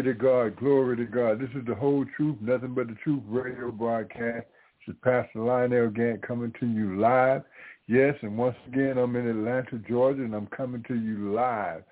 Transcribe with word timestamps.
Glory 0.00 0.14
to 0.14 0.18
God, 0.18 0.56
glory 0.56 0.96
to 0.96 1.04
God. 1.04 1.38
This 1.38 1.50
is 1.54 1.66
the 1.66 1.74
whole 1.74 2.06
truth, 2.16 2.36
nothing 2.40 2.72
but 2.72 2.86
the 2.86 2.94
truth 3.04 3.20
radio 3.28 3.70
broadcast. 3.70 4.46
This 4.86 4.94
is 4.94 5.00
Pastor 5.02 5.40
Lionel 5.40 5.90
Gantt 5.90 6.22
coming 6.22 6.54
to 6.58 6.66
you 6.66 6.98
live. 6.98 7.42
Yes, 7.86 8.14
and 8.22 8.38
once 8.38 8.56
again, 8.66 8.96
I'm 8.96 9.14
in 9.16 9.28
Atlanta, 9.28 9.76
Georgia, 9.86 10.22
and 10.22 10.34
I'm 10.34 10.46
coming 10.46 10.82
to 10.88 10.94
you 10.94 11.34
live 11.34 11.82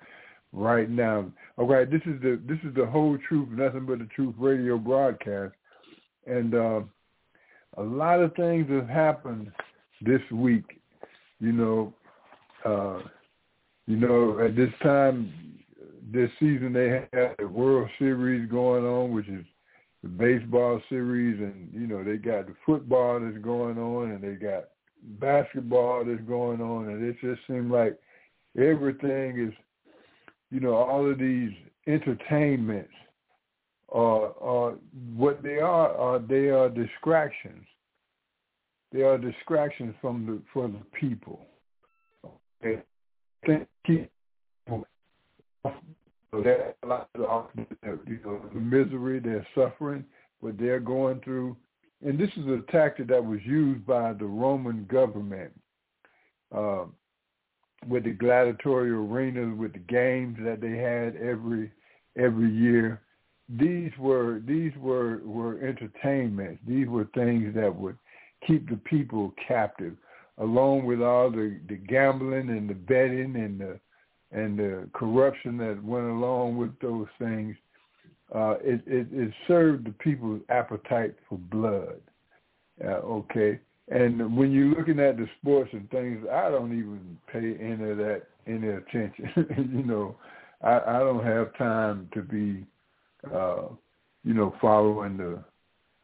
right 0.53 0.89
now. 0.89 1.31
All 1.57 1.67
right, 1.67 1.87
this 1.89 2.01
is 2.07 2.19
the 2.23 2.41
this 2.47 2.57
is 2.63 2.73
the 2.73 2.87
whole 2.87 3.15
truth, 3.27 3.49
nothing 3.51 3.85
but 3.85 3.99
the 3.99 4.07
truth 4.15 4.33
radio 4.39 4.79
broadcast, 4.79 5.53
and 6.25 6.55
uh, 6.55 6.81
a 7.77 7.83
lot 7.83 8.21
of 8.21 8.33
things 8.33 8.67
have 8.71 8.89
happened 8.89 9.51
this 10.01 10.21
week. 10.31 10.81
You 11.39 11.51
know, 11.51 11.93
uh, 12.65 13.01
you 13.85 13.97
know, 13.97 14.39
at 14.39 14.55
this 14.55 14.71
time 14.81 15.48
this 16.11 16.29
season 16.39 16.73
they 16.73 17.07
have 17.13 17.35
the 17.37 17.47
World 17.47 17.89
Series 17.99 18.49
going 18.49 18.85
on, 18.85 19.13
which 19.13 19.27
is 19.27 19.45
the 20.03 20.09
baseball 20.09 20.81
series, 20.89 21.39
and 21.39 21.69
you 21.73 21.87
know 21.87 22.03
they 22.03 22.17
got 22.17 22.47
the 22.47 22.55
football 22.65 23.19
that's 23.19 23.43
going 23.43 23.77
on, 23.77 24.11
and 24.11 24.23
they 24.23 24.35
got 24.35 24.65
basketball 25.19 26.03
that's 26.05 26.21
going 26.21 26.61
on, 26.61 26.89
and 26.89 27.03
it 27.03 27.15
just 27.21 27.41
seems 27.47 27.71
like 27.71 27.97
everything 28.57 29.39
is, 29.39 29.53
you 30.51 30.59
know, 30.59 30.73
all 30.73 31.09
of 31.09 31.19
these 31.19 31.51
entertainments 31.87 32.93
are, 33.91 34.33
are 34.41 34.73
what 35.15 35.41
they 35.43 35.57
are. 35.57 35.95
Are 35.95 36.19
they 36.19 36.49
are 36.49 36.69
distractions? 36.69 37.65
They 38.91 39.01
are 39.01 39.17
distractions 39.17 39.95
from 40.01 40.25
the 40.25 40.41
for 40.53 40.67
the 40.67 40.81
people. 40.99 41.45
Okay. 42.63 42.81
So 46.31 46.41
that's 46.43 46.75
a 46.83 46.87
lot 46.87 47.09
of 47.15 47.47
you 48.07 48.19
know 48.23 48.41
the 48.53 48.59
misery 48.59 49.19
they're 49.19 49.47
suffering, 49.55 50.05
what 50.41 50.57
they're 50.57 50.79
going 50.79 51.21
through, 51.21 51.55
and 52.05 52.19
this 52.19 52.29
is 52.37 52.45
a 52.47 52.61
tactic 52.71 53.07
that 53.07 53.23
was 53.23 53.39
used 53.45 53.85
by 53.85 54.13
the 54.13 54.25
Roman 54.25 54.85
government 54.85 55.51
uh, 56.55 56.85
with 57.87 58.03
the 58.03 58.11
gladiatorial 58.11 59.11
arenas, 59.11 59.57
with 59.57 59.73
the 59.73 59.79
games 59.79 60.37
that 60.41 60.61
they 60.61 60.77
had 60.77 61.15
every 61.15 61.71
every 62.17 62.51
year. 62.51 63.01
These 63.49 63.91
were 63.97 64.41
these 64.45 64.71
were 64.77 65.21
were 65.25 65.59
entertainments. 65.59 66.61
These 66.67 66.87
were 66.87 67.07
things 67.15 67.55
that 67.55 67.75
would 67.75 67.97
keep 68.45 68.69
the 68.69 68.77
people 68.77 69.33
captive, 69.47 69.95
along 70.37 70.85
with 70.85 71.01
all 71.01 71.31
the 71.31 71.59
the 71.67 71.75
gambling 71.75 72.49
and 72.49 72.69
the 72.69 72.75
betting 72.75 73.35
and 73.35 73.59
the 73.59 73.79
and 74.31 74.57
the 74.57 74.87
corruption 74.93 75.57
that 75.57 75.83
went 75.83 76.05
along 76.05 76.57
with 76.57 76.77
those 76.79 77.07
things, 77.17 77.55
uh, 78.33 78.55
it, 78.61 78.81
it, 78.85 79.07
it 79.11 79.33
served 79.47 79.85
the 79.85 79.91
people's 79.91 80.41
appetite 80.49 81.15
for 81.27 81.37
blood. 81.37 81.99
Uh, 82.83 83.01
okay, 83.01 83.59
and 83.89 84.37
when 84.37 84.51
you're 84.51 84.75
looking 84.75 84.99
at 84.99 85.17
the 85.17 85.27
sports 85.39 85.71
and 85.73 85.89
things, 85.89 86.25
I 86.31 86.49
don't 86.49 86.77
even 86.77 87.17
pay 87.31 87.57
any 87.59 87.91
of 87.91 87.97
that 87.97 88.23
any 88.47 88.67
attention. 88.67 89.31
you 89.73 89.83
know, 89.83 90.15
I, 90.61 90.79
I 90.79 90.99
don't 90.99 91.25
have 91.25 91.57
time 91.57 92.09
to 92.13 92.21
be, 92.21 92.65
uh, 93.33 93.63
you 94.23 94.33
know, 94.33 94.55
following 94.61 95.17
the, 95.17 95.43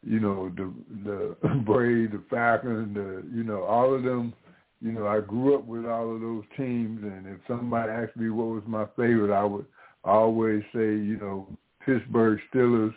you 0.03 0.19
know, 0.19 0.51
the 0.55 0.73
the 1.03 1.49
Braves, 1.65 2.11
the 2.11 2.23
Falcons, 2.29 2.95
the 2.95 3.23
you 3.31 3.43
know, 3.43 3.63
all 3.63 3.93
of 3.93 4.03
them 4.03 4.33
you 4.81 4.91
know, 4.91 5.07
I 5.07 5.21
grew 5.21 5.55
up 5.55 5.65
with 5.65 5.85
all 5.85 6.13
of 6.13 6.21
those 6.21 6.43
teams, 6.57 7.03
and 7.03 7.27
if 7.27 7.39
somebody 7.47 7.91
asked 7.91 8.17
me 8.17 8.29
what 8.29 8.47
was 8.47 8.63
my 8.67 8.85
favorite, 8.95 9.35
I 9.35 9.43
would 9.43 9.65
always 10.03 10.63
say, 10.73 10.81
you 10.81 11.17
know, 11.19 11.47
Pittsburgh 11.85 12.39
Steelers 12.53 12.93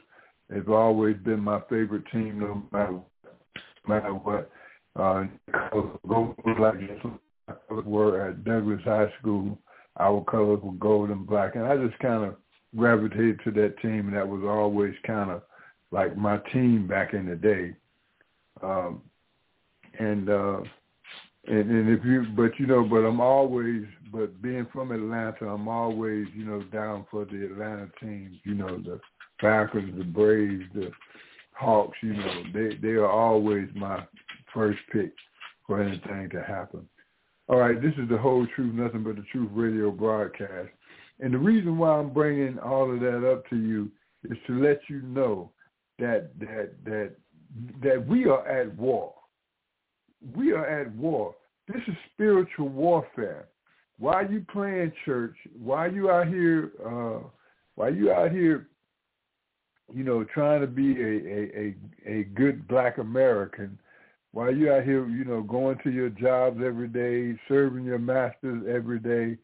have 0.52 0.68
always 0.68 1.16
been 1.18 1.40
my 1.40 1.60
favorite 1.68 2.04
team, 2.12 2.40
no 2.40 2.62
matter, 2.72 3.00
matter 3.86 4.14
what. 4.14 4.50
Uh, 4.96 5.24
gold 6.08 6.36
colors 6.44 7.00
were 7.84 8.28
at 8.28 8.44
Douglas 8.44 8.80
High 8.84 9.12
School. 9.20 9.58
Our 9.98 10.24
colors 10.24 10.60
were 10.62 10.72
gold 10.72 11.10
and 11.10 11.26
black, 11.26 11.54
and 11.54 11.64
I 11.64 11.76
just 11.76 11.98
kind 12.00 12.24
of 12.24 12.36
gravitated 12.76 13.40
to 13.44 13.50
that 13.52 13.78
team, 13.80 14.08
and 14.08 14.16
that 14.16 14.28
was 14.28 14.42
always 14.44 14.94
kind 15.06 15.30
of 15.30 15.42
like 15.90 16.16
my 16.16 16.38
team 16.52 16.86
back 16.86 17.14
in 17.14 17.26
the 17.26 17.36
day. 17.36 17.74
Um, 18.62 19.02
and 19.98 20.28
uh, 20.28 20.60
and 21.48 21.70
and 21.70 21.88
if 21.88 22.04
you 22.04 22.26
but 22.36 22.58
you 22.58 22.66
know 22.66 22.84
but 22.84 22.98
I'm 22.98 23.20
always 23.20 23.84
but 24.12 24.40
being 24.42 24.66
from 24.72 24.92
Atlanta 24.92 25.46
I'm 25.46 25.68
always 25.68 26.26
you 26.34 26.44
know 26.44 26.62
down 26.64 27.06
for 27.10 27.24
the 27.24 27.46
Atlanta 27.46 27.88
teams 28.00 28.36
you 28.44 28.54
know 28.54 28.78
the 28.78 29.00
Falcons 29.40 29.96
the 29.96 30.04
Braves 30.04 30.64
the 30.74 30.90
Hawks 31.52 31.96
you 32.02 32.14
know 32.14 32.42
they 32.52 32.76
they 32.76 32.94
are 32.94 33.10
always 33.10 33.68
my 33.74 34.04
first 34.52 34.78
pick 34.92 35.12
for 35.66 35.82
anything 35.82 36.30
to 36.30 36.42
happen. 36.42 36.86
All 37.48 37.58
right, 37.58 37.80
this 37.80 37.92
is 37.98 38.08
the 38.10 38.18
whole 38.18 38.46
truth, 38.54 38.74
nothing 38.74 39.02
but 39.02 39.16
the 39.16 39.24
truth 39.32 39.48
radio 39.52 39.90
broadcast. 39.90 40.68
And 41.20 41.32
the 41.32 41.38
reason 41.38 41.78
why 41.78 41.92
I'm 41.92 42.10
bringing 42.10 42.58
all 42.58 42.92
of 42.92 43.00
that 43.00 43.30
up 43.30 43.48
to 43.48 43.56
you 43.56 43.90
is 44.24 44.36
to 44.46 44.62
let 44.62 44.80
you 44.88 45.00
know 45.02 45.50
that 45.98 46.30
that 46.40 46.72
that 46.84 47.12
that 47.82 48.06
we 48.06 48.26
are 48.26 48.46
at 48.46 48.74
war 48.76 49.14
we 50.34 50.52
are 50.52 50.66
at 50.66 50.92
war. 50.94 51.34
This 51.68 51.82
is 51.86 51.94
spiritual 52.14 52.68
warfare. 52.68 53.48
Why 53.98 54.14
are 54.14 54.32
you 54.32 54.44
playing 54.50 54.92
church? 55.04 55.34
Why 55.60 55.86
are 55.86 55.90
you 55.90 56.10
out 56.10 56.28
here? 56.28 56.72
Uh, 56.84 57.28
why 57.74 57.88
are 57.88 57.90
you 57.90 58.10
out 58.10 58.32
here? 58.32 58.68
You 59.94 60.04
know, 60.04 60.24
trying 60.24 60.62
to 60.62 60.66
be 60.66 60.92
a 61.00 61.04
a 61.04 61.74
a, 62.06 62.20
a 62.20 62.24
good 62.24 62.66
Black 62.68 62.98
American. 62.98 63.78
Why 64.32 64.46
are 64.46 64.52
you 64.52 64.72
out 64.72 64.84
here? 64.84 65.06
You 65.08 65.24
know, 65.24 65.42
going 65.42 65.78
to 65.84 65.90
your 65.90 66.10
jobs 66.10 66.60
every 66.64 66.88
day, 66.88 67.38
serving 67.48 67.84
your 67.84 67.98
masters 67.98 68.64
every 68.68 68.98
day. 68.98 69.36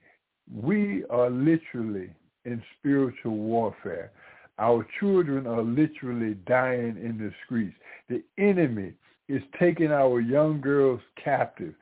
We 0.50 1.04
are 1.10 1.30
literally 1.30 2.10
in 2.44 2.62
spiritual 2.78 3.36
warfare. 3.36 4.12
Our 4.58 4.86
children 5.00 5.46
are 5.46 5.62
literally 5.62 6.34
dying 6.46 6.96
in 7.02 7.18
the 7.18 7.32
streets. 7.44 7.74
The 8.08 8.22
enemy 8.38 8.92
is 9.28 9.42
taking 9.58 9.90
our 9.90 10.20
young 10.20 10.60
girls 10.60 11.00
captive. 11.22 11.74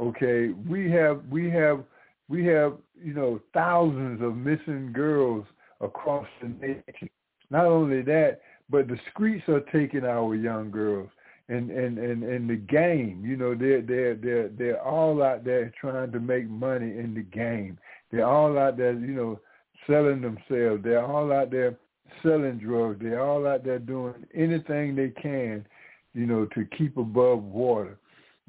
Okay, 0.00 0.48
we 0.68 0.90
have 0.90 1.22
we 1.30 1.50
have 1.50 1.84
we 2.28 2.44
have 2.46 2.74
you 3.02 3.12
know 3.12 3.40
thousands 3.52 4.22
of 4.22 4.36
missing 4.36 4.92
girls 4.92 5.44
across 5.80 6.26
the 6.40 6.48
nation. 6.48 7.10
Not 7.50 7.66
only 7.66 8.02
that, 8.02 8.40
but 8.70 8.88
the 8.88 8.98
streets 9.10 9.48
are 9.48 9.60
taking 9.72 10.04
our 10.04 10.34
young 10.34 10.70
girls. 10.70 11.10
And 11.48 11.70
and 11.70 11.98
and 11.98 12.22
and 12.22 12.48
the 12.48 12.56
game, 12.56 13.22
you 13.24 13.36
know, 13.36 13.56
they're 13.56 13.82
they're 13.82 14.14
they're 14.14 14.48
they're 14.48 14.82
all 14.82 15.20
out 15.22 15.44
there 15.44 15.72
trying 15.80 16.12
to 16.12 16.20
make 16.20 16.48
money 16.48 16.96
in 16.96 17.12
the 17.12 17.22
game. 17.22 17.76
They're 18.12 18.26
all 18.26 18.56
out 18.56 18.76
there, 18.76 18.92
you 18.92 19.14
know, 19.14 19.40
selling 19.88 20.20
themselves. 20.20 20.84
They're 20.84 21.04
all 21.04 21.32
out 21.32 21.50
there 21.50 21.76
selling 22.22 22.58
drugs. 22.58 23.00
They're 23.02 23.20
all 23.20 23.48
out 23.48 23.64
there 23.64 23.80
doing 23.80 24.14
anything 24.32 24.94
they 24.94 25.08
can 25.08 25.66
you 26.14 26.26
know, 26.26 26.46
to 26.54 26.64
keep 26.76 26.96
above 26.96 27.42
water. 27.42 27.98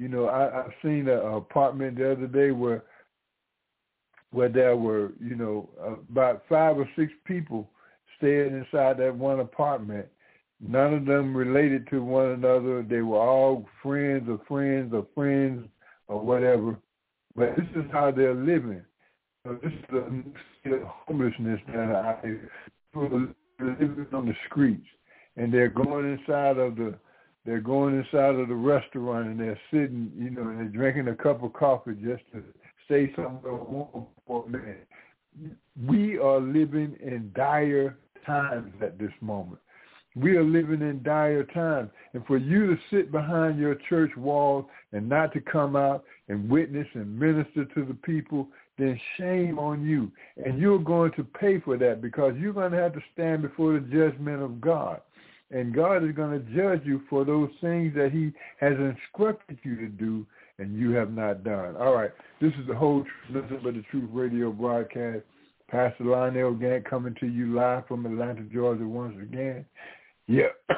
You 0.02 0.08
know, 0.08 0.26
I, 0.26 0.62
I've 0.62 0.74
seen 0.82 1.08
an 1.08 1.20
apartment 1.20 2.00
the 2.00 2.14
other 2.14 2.26
day 2.26 2.50
where 2.50 2.82
where 4.32 4.50
there 4.50 4.76
were, 4.76 5.12
you 5.20 5.36
know, 5.36 5.70
about 6.10 6.42
five 6.50 6.78
or 6.80 6.90
six 6.96 7.12
people 7.26 7.70
staying 8.18 8.56
inside 8.56 8.98
that 8.98 9.16
one 9.16 9.42
apartment. 9.42 10.08
None 10.60 10.96
of 10.96 11.06
them 11.06 11.38
related 11.38 11.88
to 11.90 12.04
one 12.04 12.32
another. 12.32 12.82
They 12.82 13.02
were 13.02 13.20
all 13.20 13.68
friends 13.84 14.28
of 14.28 14.40
friends 14.48 14.92
of 14.92 15.06
friends 15.14 15.68
or 16.08 16.20
whatever. 16.20 16.78
But 17.36 17.56
this 17.56 17.68
is 17.76 17.86
how 17.92 18.10
they're 18.10 18.34
living. 18.34 18.82
So 19.46 19.60
this 19.62 19.72
is 19.72 19.86
the 20.64 20.82
homelessness 21.06 21.60
that 21.68 21.96
I 21.96 22.38
people 22.92 23.28
living 23.60 24.08
on 24.14 24.26
the 24.26 24.36
streets, 24.50 24.88
and 25.38 25.54
they're 25.54 25.70
going 25.70 26.18
inside 26.18 26.58
of 26.58 26.76
the 26.76 26.96
they're 27.46 27.60
going 27.60 27.98
inside 27.98 28.36
of 28.36 28.48
the 28.48 28.56
restaurant 28.56 29.28
and 29.28 29.40
they're 29.40 29.60
sitting, 29.72 30.12
you 30.16 30.30
know, 30.30 30.44
and 30.44 30.60
they're 30.60 30.66
drinking 30.66 31.08
a 31.08 31.16
cup 31.16 31.44
of 31.44 31.54
coffee 31.54 31.96
just 32.04 32.24
to 32.34 32.44
stay 32.86 33.12
somewhere 33.16 33.56
warm 33.56 34.06
for 34.28 34.46
a 34.46 34.50
minute. 34.50 34.88
We 35.88 36.18
are 36.20 36.40
living 36.40 36.96
in 37.02 37.32
dire 37.36 37.98
times 38.26 38.74
at 38.82 39.00
this 39.00 39.14
moment. 39.22 39.60
We 40.16 40.36
are 40.36 40.44
living 40.44 40.82
in 40.82 41.02
dire 41.04 41.46
times. 41.46 41.90
And 42.14 42.26
for 42.26 42.38
you 42.38 42.68
to 42.68 42.82
sit 42.92 43.12
behind 43.12 43.58
your 43.58 43.76
church 43.90 44.12
walls 44.18 44.66
and 44.92 45.08
not 45.08 45.32
to 45.34 45.40
come 45.40 45.76
out 45.76 46.04
and 46.28 46.50
witness 46.50 46.88
and 46.94 47.18
minister 47.18 47.66
to 47.66 47.86
the 47.86 47.94
people, 47.94 48.50
then 48.78 49.00
shame 49.18 49.58
on 49.58 49.86
you. 49.86 50.12
And 50.44 50.60
you're 50.60 50.80
going 50.80 51.14
to 51.14 51.24
pay 51.24 51.60
for 51.62 51.78
that 51.78 52.02
because 52.02 52.36
you're 52.38 52.54
going 52.54 52.74
to 52.74 52.78
have 52.78 52.94
to 52.94 53.02
stand 53.14 53.42
before 53.42 53.74
the 53.74 53.80
judgment 53.80 54.42
of 54.42 54.60
God. 54.60 55.00
And 55.52 55.76
God 55.76 56.04
is 56.04 56.16
going 56.16 56.32
to 56.32 56.56
judge 56.56 56.82
you 56.86 57.02
for 57.10 57.26
those 57.26 57.50
things 57.60 57.94
that 57.96 58.12
he 58.12 58.32
has 58.60 58.74
instructed 58.74 59.60
you 59.64 59.76
to 59.76 59.88
do 59.88 60.26
and 60.60 60.78
you 60.78 60.92
have 60.92 61.12
not 61.12 61.44
done. 61.44 61.76
All 61.76 61.94
right. 61.94 62.12
This 62.40 62.54
is 62.60 62.68
the 62.68 62.76
whole 62.76 63.04
Truth, 63.04 63.44
Nothing 63.44 63.60
But 63.64 63.74
the 63.74 63.84
Truth 63.92 64.10
radio 64.14 64.52
broadcast. 64.52 65.24
Pastor 65.70 66.04
Lionel 66.04 66.54
Gantt 66.54 66.86
coming 66.86 67.16
to 67.20 67.28
you 67.28 67.54
live 67.54 67.88
from 67.88 68.06
Atlanta, 68.06 68.44
Georgia 68.54 68.86
once 68.86 69.16
again. 69.22 69.66
Yeah. 70.28 70.50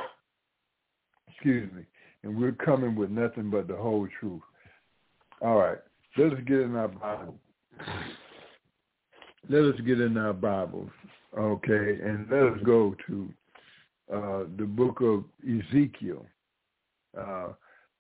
Excuse 1.32 1.72
me. 1.74 1.84
And 2.24 2.40
we're 2.40 2.54
coming 2.54 2.96
with 2.96 3.10
nothing 3.10 3.50
but 3.50 3.68
the 3.68 3.76
whole 3.76 4.08
truth. 4.20 4.42
All 5.42 5.58
right. 5.58 5.80
Let 6.18 6.34
us 6.34 6.40
get 6.48 6.60
in 6.60 6.76
our 6.76 6.88
Bible. 6.88 7.36
Let 9.50 9.64
us 9.64 9.80
get 9.86 10.00
in 10.00 10.16
our 10.18 10.34
Bibles. 10.34 10.92
Okay. 11.38 12.00
And 12.04 12.28
let 12.32 12.44
us 12.44 12.60
go 12.64 12.96
to 13.08 13.30
uh, 14.12 14.44
the 14.58 14.66
book 14.66 15.02
of 15.02 15.24
Ezekiel. 15.44 16.26
Uh, 17.18 17.50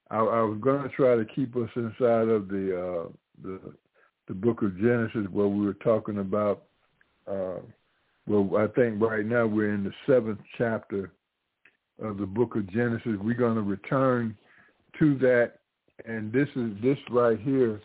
I, 0.09 0.17
I, 0.17 0.41
was 0.41 0.59
going 0.61 0.83
to 0.83 0.89
try 0.89 1.15
to 1.15 1.25
keep 1.35 1.55
us 1.55 1.69
inside 1.75 2.27
of 2.27 2.47
the, 2.47 3.07
uh, 3.07 3.11
the 3.43 3.59
the 4.27 4.33
book 4.33 4.61
of 4.61 4.77
Genesis 4.77 5.27
where 5.31 5.47
we 5.47 5.65
were 5.65 5.73
talking 5.75 6.19
about. 6.19 6.63
Uh, 7.27 7.59
well, 8.27 8.49
I 8.57 8.67
think 8.67 9.01
right 9.01 9.25
now 9.25 9.45
we're 9.45 9.73
in 9.73 9.83
the 9.83 9.91
seventh 10.07 10.39
chapter 10.57 11.11
of 12.01 12.17
the 12.17 12.25
book 12.25 12.55
of 12.55 12.69
Genesis. 12.71 13.17
We're 13.21 13.33
going 13.33 13.55
to 13.55 13.61
return 13.61 14.37
to 14.99 15.17
that, 15.19 15.53
and 16.05 16.31
this 16.31 16.47
is 16.55 16.71
this 16.81 16.97
right 17.09 17.39
here. 17.39 17.81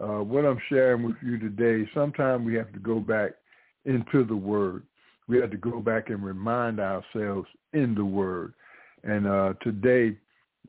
Uh, 0.00 0.22
what 0.22 0.44
I'm 0.44 0.60
sharing 0.68 1.02
with 1.02 1.16
you 1.22 1.38
today. 1.38 1.88
Sometimes 1.94 2.44
we 2.44 2.54
have 2.54 2.72
to 2.72 2.78
go 2.78 3.00
back 3.00 3.32
into 3.84 4.24
the 4.24 4.36
Word. 4.36 4.82
We 5.28 5.38
have 5.38 5.50
to 5.50 5.56
go 5.56 5.80
back 5.80 6.10
and 6.10 6.22
remind 6.22 6.78
ourselves 6.80 7.48
in 7.72 7.94
the 7.94 8.04
Word. 8.04 8.54
And 9.04 9.26
uh, 9.26 9.54
today 9.62 10.16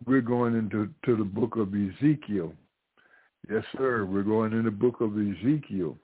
we're 0.05 0.21
going 0.21 0.55
into 0.55 0.89
to 1.05 1.15
the 1.15 1.23
book 1.23 1.55
of 1.55 1.73
Ezekiel. 1.73 2.53
Yes, 3.49 3.63
sir. 3.77 4.05
We're 4.05 4.23
going 4.23 4.53
in 4.53 4.65
the 4.65 4.71
book 4.71 4.99
of 4.99 5.13
Ezekiel, 5.13 5.97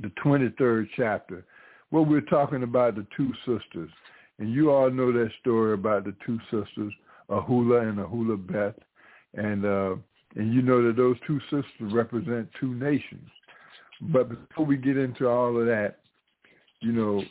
the 0.00 0.08
23rd 0.24 0.88
chapter. 0.96 1.44
Well, 1.90 2.04
we're 2.04 2.20
talking 2.20 2.62
about 2.62 2.94
the 2.94 3.06
two 3.16 3.32
sisters. 3.46 3.90
And 4.38 4.52
you 4.52 4.70
all 4.70 4.90
know 4.90 5.12
that 5.12 5.30
story 5.40 5.74
about 5.74 6.04
the 6.04 6.14
two 6.24 6.38
sisters, 6.50 6.92
Ahula 7.30 7.88
and 7.88 7.98
Ahulabeth. 7.98 8.74
And 9.34 9.64
uh, 9.64 9.96
and 10.34 10.54
you 10.54 10.62
know 10.62 10.86
that 10.86 10.96
those 10.96 11.16
two 11.26 11.40
sisters 11.42 11.92
represent 11.92 12.48
two 12.58 12.74
nations. 12.74 13.28
But 14.00 14.28
before 14.30 14.64
we 14.64 14.76
get 14.76 14.96
into 14.96 15.28
all 15.28 15.58
of 15.58 15.66
that, 15.66 15.98
you 16.82 16.92
know, 16.92 17.22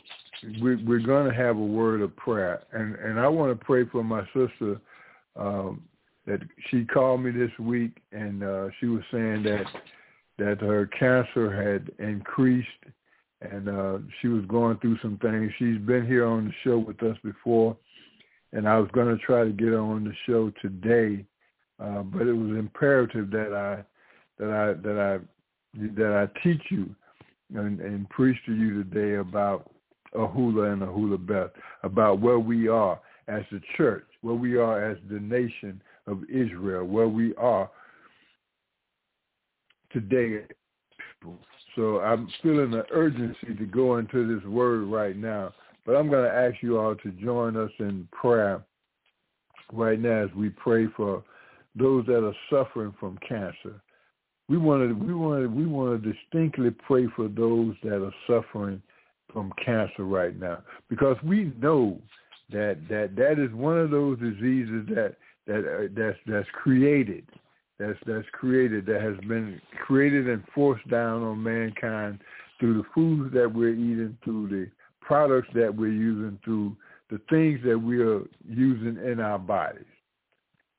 we're, 0.60 0.78
we're 0.84 1.06
going 1.06 1.30
to 1.30 1.36
have 1.36 1.56
a 1.56 1.60
word 1.60 2.00
of 2.02 2.14
prayer. 2.16 2.62
And, 2.72 2.94
and 2.96 3.20
I 3.20 3.28
want 3.28 3.58
to 3.58 3.64
pray 3.64 3.84
for 3.86 4.02
my 4.02 4.24
sister 4.26 4.80
um, 5.36 5.82
that 6.26 6.40
she 6.70 6.84
called 6.84 7.22
me 7.22 7.30
this 7.30 7.50
week, 7.58 7.98
and 8.12 8.42
uh, 8.42 8.68
she 8.80 8.86
was 8.86 9.02
saying 9.10 9.42
that 9.44 9.66
that 10.38 10.60
her 10.60 10.86
cancer 10.86 11.52
had 11.52 11.92
increased 12.04 12.66
and 13.50 13.68
uh, 13.68 13.98
she 14.20 14.28
was 14.28 14.44
going 14.46 14.78
through 14.78 14.98
some 15.00 15.18
things. 15.18 15.52
She's 15.58 15.78
been 15.78 16.06
here 16.06 16.26
on 16.26 16.46
the 16.46 16.52
show 16.64 16.78
with 16.78 17.02
us 17.02 17.16
before, 17.24 17.76
and 18.52 18.68
I 18.68 18.78
was 18.78 18.88
going 18.92 19.16
to 19.16 19.22
try 19.24 19.44
to 19.44 19.50
get 19.50 19.68
her 19.68 19.80
on 19.80 20.04
the 20.04 20.12
show 20.26 20.52
today, 20.62 21.24
uh, 21.80 22.02
but 22.02 22.26
it 22.26 22.32
was 22.32 22.56
imperative 22.56 23.30
that 23.30 23.52
I 23.52 23.84
that 24.38 24.50
I 24.50 24.72
that 24.82 24.98
I 24.98 25.18
that 25.96 26.12
I 26.34 26.40
teach 26.40 26.62
you 26.70 26.94
and, 27.54 27.80
and 27.80 28.08
preach 28.10 28.36
to 28.46 28.54
you 28.54 28.82
today 28.82 29.16
about 29.16 29.70
Ahula 30.14 30.72
and 30.72 30.82
Ahulabeth, 30.82 31.50
about 31.82 32.20
where 32.20 32.38
we 32.38 32.68
are 32.68 33.00
as 33.28 33.42
the 33.50 33.60
church, 33.76 34.04
where 34.20 34.34
we 34.34 34.56
are 34.56 34.90
as 34.90 34.98
the 35.10 35.20
nation 35.20 35.80
of 36.06 36.22
Israel, 36.30 36.84
where 36.84 37.08
we 37.08 37.34
are 37.36 37.70
today. 39.92 40.42
So 41.76 42.00
I'm 42.00 42.28
feeling 42.42 42.70
the 42.70 42.84
urgency 42.92 43.54
to 43.58 43.66
go 43.66 43.96
into 43.96 44.34
this 44.34 44.44
word 44.46 44.84
right 44.84 45.16
now. 45.16 45.52
But 45.84 45.96
I'm 45.96 46.10
going 46.10 46.24
to 46.24 46.34
ask 46.34 46.62
you 46.62 46.78
all 46.78 46.94
to 46.94 47.10
join 47.12 47.56
us 47.56 47.70
in 47.78 48.08
prayer 48.12 48.62
right 49.72 49.98
now 49.98 50.24
as 50.24 50.30
we 50.36 50.50
pray 50.50 50.86
for 50.96 51.24
those 51.74 52.06
that 52.06 52.24
are 52.24 52.34
suffering 52.50 52.94
from 53.00 53.18
cancer. 53.26 53.80
We 54.48 54.58
want 54.58 54.88
to 54.88 54.94
we 54.94 55.14
want 55.14 55.42
to 55.42 55.48
we 55.48 55.66
want 55.66 56.02
to 56.02 56.12
distinctly 56.12 56.70
pray 56.70 57.06
for 57.16 57.28
those 57.28 57.74
that 57.82 58.04
are 58.04 58.14
suffering 58.26 58.82
from 59.32 59.52
cancer 59.64 60.04
right 60.04 60.38
now 60.38 60.58
because 60.90 61.16
we 61.24 61.52
know 61.60 61.98
that 62.50 62.78
that 62.88 63.16
that 63.16 63.38
is 63.38 63.52
one 63.54 63.78
of 63.78 63.90
those 63.90 64.18
diseases 64.18 64.86
that 64.88 65.14
that 65.46 65.58
uh, 65.58 65.88
that's 65.96 66.18
that's 66.26 66.48
created 66.52 67.26
that's 67.78 67.98
that's 68.06 68.26
created 68.32 68.86
that 68.86 69.00
has 69.00 69.16
been 69.28 69.60
created 69.86 70.28
and 70.28 70.44
forced 70.54 70.88
down 70.88 71.22
on 71.22 71.42
mankind 71.42 72.20
through 72.60 72.74
the 72.74 72.88
foods 72.94 73.34
that 73.34 73.52
we're 73.52 73.74
eating, 73.74 74.16
through 74.22 74.48
the 74.48 74.70
products 75.00 75.48
that 75.54 75.74
we're 75.74 75.88
using, 75.88 76.38
through 76.44 76.76
the 77.10 77.20
things 77.28 77.58
that 77.64 77.76
we 77.76 78.00
are 78.00 78.22
using 78.48 79.04
in 79.04 79.18
our 79.18 79.38
bodies. 79.38 79.84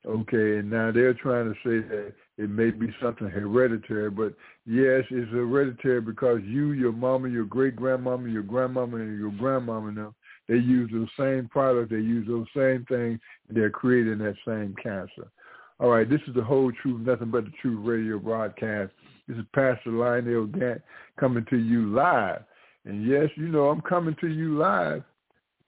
Okay, 0.06 0.58
and 0.58 0.70
now 0.70 0.90
they're 0.90 1.14
trying 1.14 1.52
to 1.52 1.54
say 1.62 1.86
that 1.86 2.12
it 2.36 2.50
may 2.50 2.70
be 2.70 2.92
something 3.00 3.28
hereditary, 3.28 4.10
but 4.10 4.34
yes, 4.66 5.04
it's 5.10 5.30
hereditary 5.30 6.00
because 6.00 6.40
you, 6.44 6.72
your 6.72 6.92
mama, 6.92 7.28
your 7.28 7.44
great 7.44 7.76
grandmama, 7.76 8.28
your 8.28 8.42
grandmama, 8.42 8.96
and 8.96 9.18
your 9.18 9.30
grandmama 9.30 9.92
now, 9.92 10.14
they 10.48 10.56
use 10.56 10.90
those 10.92 11.08
same 11.18 11.48
products, 11.48 11.90
they 11.90 11.96
use 11.96 12.26
those 12.26 12.46
same 12.54 12.84
things, 12.88 13.20
they're 13.48 13.70
creating 13.70 14.18
that 14.18 14.34
same 14.46 14.74
cancer. 14.82 15.30
All 15.78 15.90
right, 15.90 16.08
this 16.08 16.20
is 16.26 16.34
the 16.34 16.42
whole 16.42 16.72
truth, 16.82 17.00
nothing 17.00 17.30
but 17.30 17.44
the 17.44 17.52
truth 17.62 17.78
radio 17.82 18.18
broadcast. 18.18 18.92
This 19.28 19.38
is 19.38 19.44
Pastor 19.54 19.90
Lionel 19.90 20.46
Gantt 20.46 20.82
coming 21.18 21.46
to 21.50 21.56
you 21.56 21.92
live. 21.92 22.42
And 22.84 23.06
yes, 23.06 23.28
you 23.36 23.48
know, 23.48 23.68
I'm 23.68 23.80
coming 23.80 24.16
to 24.20 24.28
you 24.28 24.58
live 24.58 25.02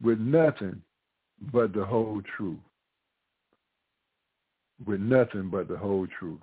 with 0.03 0.19
nothing 0.19 0.83
but 1.53 1.73
the 1.73 1.85
whole 1.85 2.23
truth. 2.37 2.59
With 4.85 5.01
nothing 5.01 5.49
but 5.51 5.69
the 5.69 5.77
whole 5.77 6.07
truth. 6.19 6.41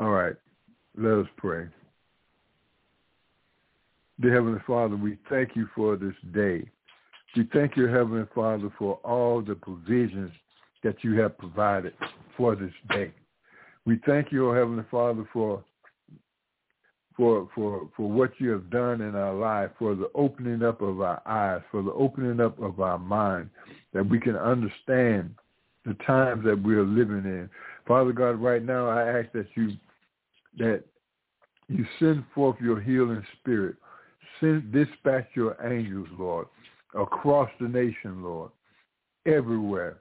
All 0.00 0.08
right, 0.08 0.34
let 0.96 1.12
us 1.12 1.26
pray. 1.36 1.66
Dear 4.18 4.32
Heavenly 4.32 4.60
Father, 4.66 4.96
we 4.96 5.18
thank 5.28 5.54
you 5.54 5.68
for 5.76 5.94
this 5.96 6.14
day. 6.32 6.66
We 7.36 7.46
thank 7.52 7.76
you, 7.76 7.86
Heavenly 7.86 8.26
Father, 8.34 8.72
for 8.78 8.94
all 9.04 9.42
the 9.42 9.56
provisions 9.56 10.32
that 10.82 11.04
you 11.04 11.20
have 11.20 11.36
provided 11.36 11.92
for 12.34 12.56
this 12.56 12.72
day. 12.88 13.12
We 13.84 14.00
thank 14.06 14.32
you, 14.32 14.48
Heavenly 14.48 14.84
Father, 14.90 15.28
for 15.34 15.62
for 17.14 17.50
for 17.54 17.86
for 17.94 18.10
what 18.10 18.30
you 18.38 18.48
have 18.52 18.70
done 18.70 19.02
in 19.02 19.14
our 19.14 19.34
life, 19.34 19.70
for 19.78 19.94
the 19.94 20.10
opening 20.14 20.62
up 20.62 20.80
of 20.80 21.02
our 21.02 21.20
eyes, 21.26 21.60
for 21.70 21.82
the 21.82 21.92
opening 21.92 22.40
up 22.40 22.58
of 22.58 22.80
our 22.80 22.98
mind, 22.98 23.50
that 23.92 24.08
we 24.08 24.18
can 24.18 24.36
understand 24.36 25.34
the 25.84 25.92
times 26.06 26.42
that 26.46 26.62
we 26.62 26.74
are 26.74 26.84
living 26.84 27.24
in. 27.26 27.50
Father 27.86 28.12
God, 28.12 28.40
right 28.40 28.64
now 28.64 28.88
I 28.88 29.18
ask 29.18 29.30
that 29.32 29.46
you 29.54 29.72
that 30.58 30.84
you 31.68 31.86
send 31.98 32.24
forth 32.34 32.56
your 32.60 32.80
healing 32.80 33.24
spirit. 33.38 33.76
Send 34.40 34.72
dispatch 34.72 35.26
your 35.34 35.56
angels, 35.64 36.08
Lord, 36.18 36.46
across 36.94 37.50
the 37.60 37.68
nation, 37.68 38.22
Lord, 38.22 38.50
everywhere. 39.26 40.00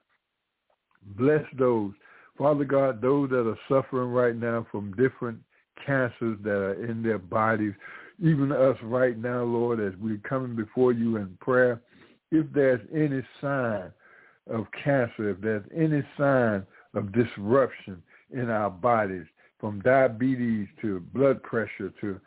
Bless 1.18 1.44
those, 1.58 1.92
Father 2.38 2.66
God, 2.66 3.02
those 3.02 3.30
that 3.30 3.48
are 3.48 3.60
suffering 3.68 4.10
right 4.10 4.36
now 4.36 4.66
from 4.72 4.94
different 4.94 5.40
cancers 5.86 6.38
that 6.44 6.52
are 6.52 6.86
in 6.86 7.04
their 7.04 7.20
bodies, 7.20 7.74
even 8.22 8.52
us 8.52 8.78
right 8.84 9.18
now, 9.18 9.44
Lord, 9.44 9.80
as 9.80 9.94
we're 10.00 10.18
coming 10.18 10.56
before 10.56 10.92
you 10.92 11.18
in 11.18 11.38
prayer, 11.40 11.82
if 12.32 12.46
there's 12.54 12.82
any 12.94 13.22
sign 13.42 13.92
of 14.50 14.66
cancer, 14.84 15.30
if 15.30 15.42
there's 15.42 15.66
any 15.76 16.04
sign 16.18 16.66
of 16.94 17.12
disruption 17.12 18.02
in 18.32 18.50
our 18.50 18.70
bodies, 18.70 19.26
from 19.60 19.82
diabetes 19.82 20.68
to 20.82 21.02
blood 21.14 21.42
pressure 21.44 21.92
to 22.02 22.20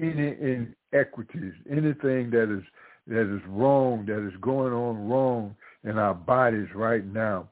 any 0.00 0.66
inequities, 0.92 1.52
anything 1.70 2.30
that 2.30 2.54
is 2.54 2.64
that 3.08 3.34
is 3.34 3.42
wrong, 3.48 4.06
that 4.06 4.26
is 4.26 4.34
going 4.40 4.72
on 4.72 5.08
wrong 5.08 5.56
in 5.84 5.98
our 5.98 6.14
bodies 6.14 6.68
right 6.74 7.04
now. 7.06 7.48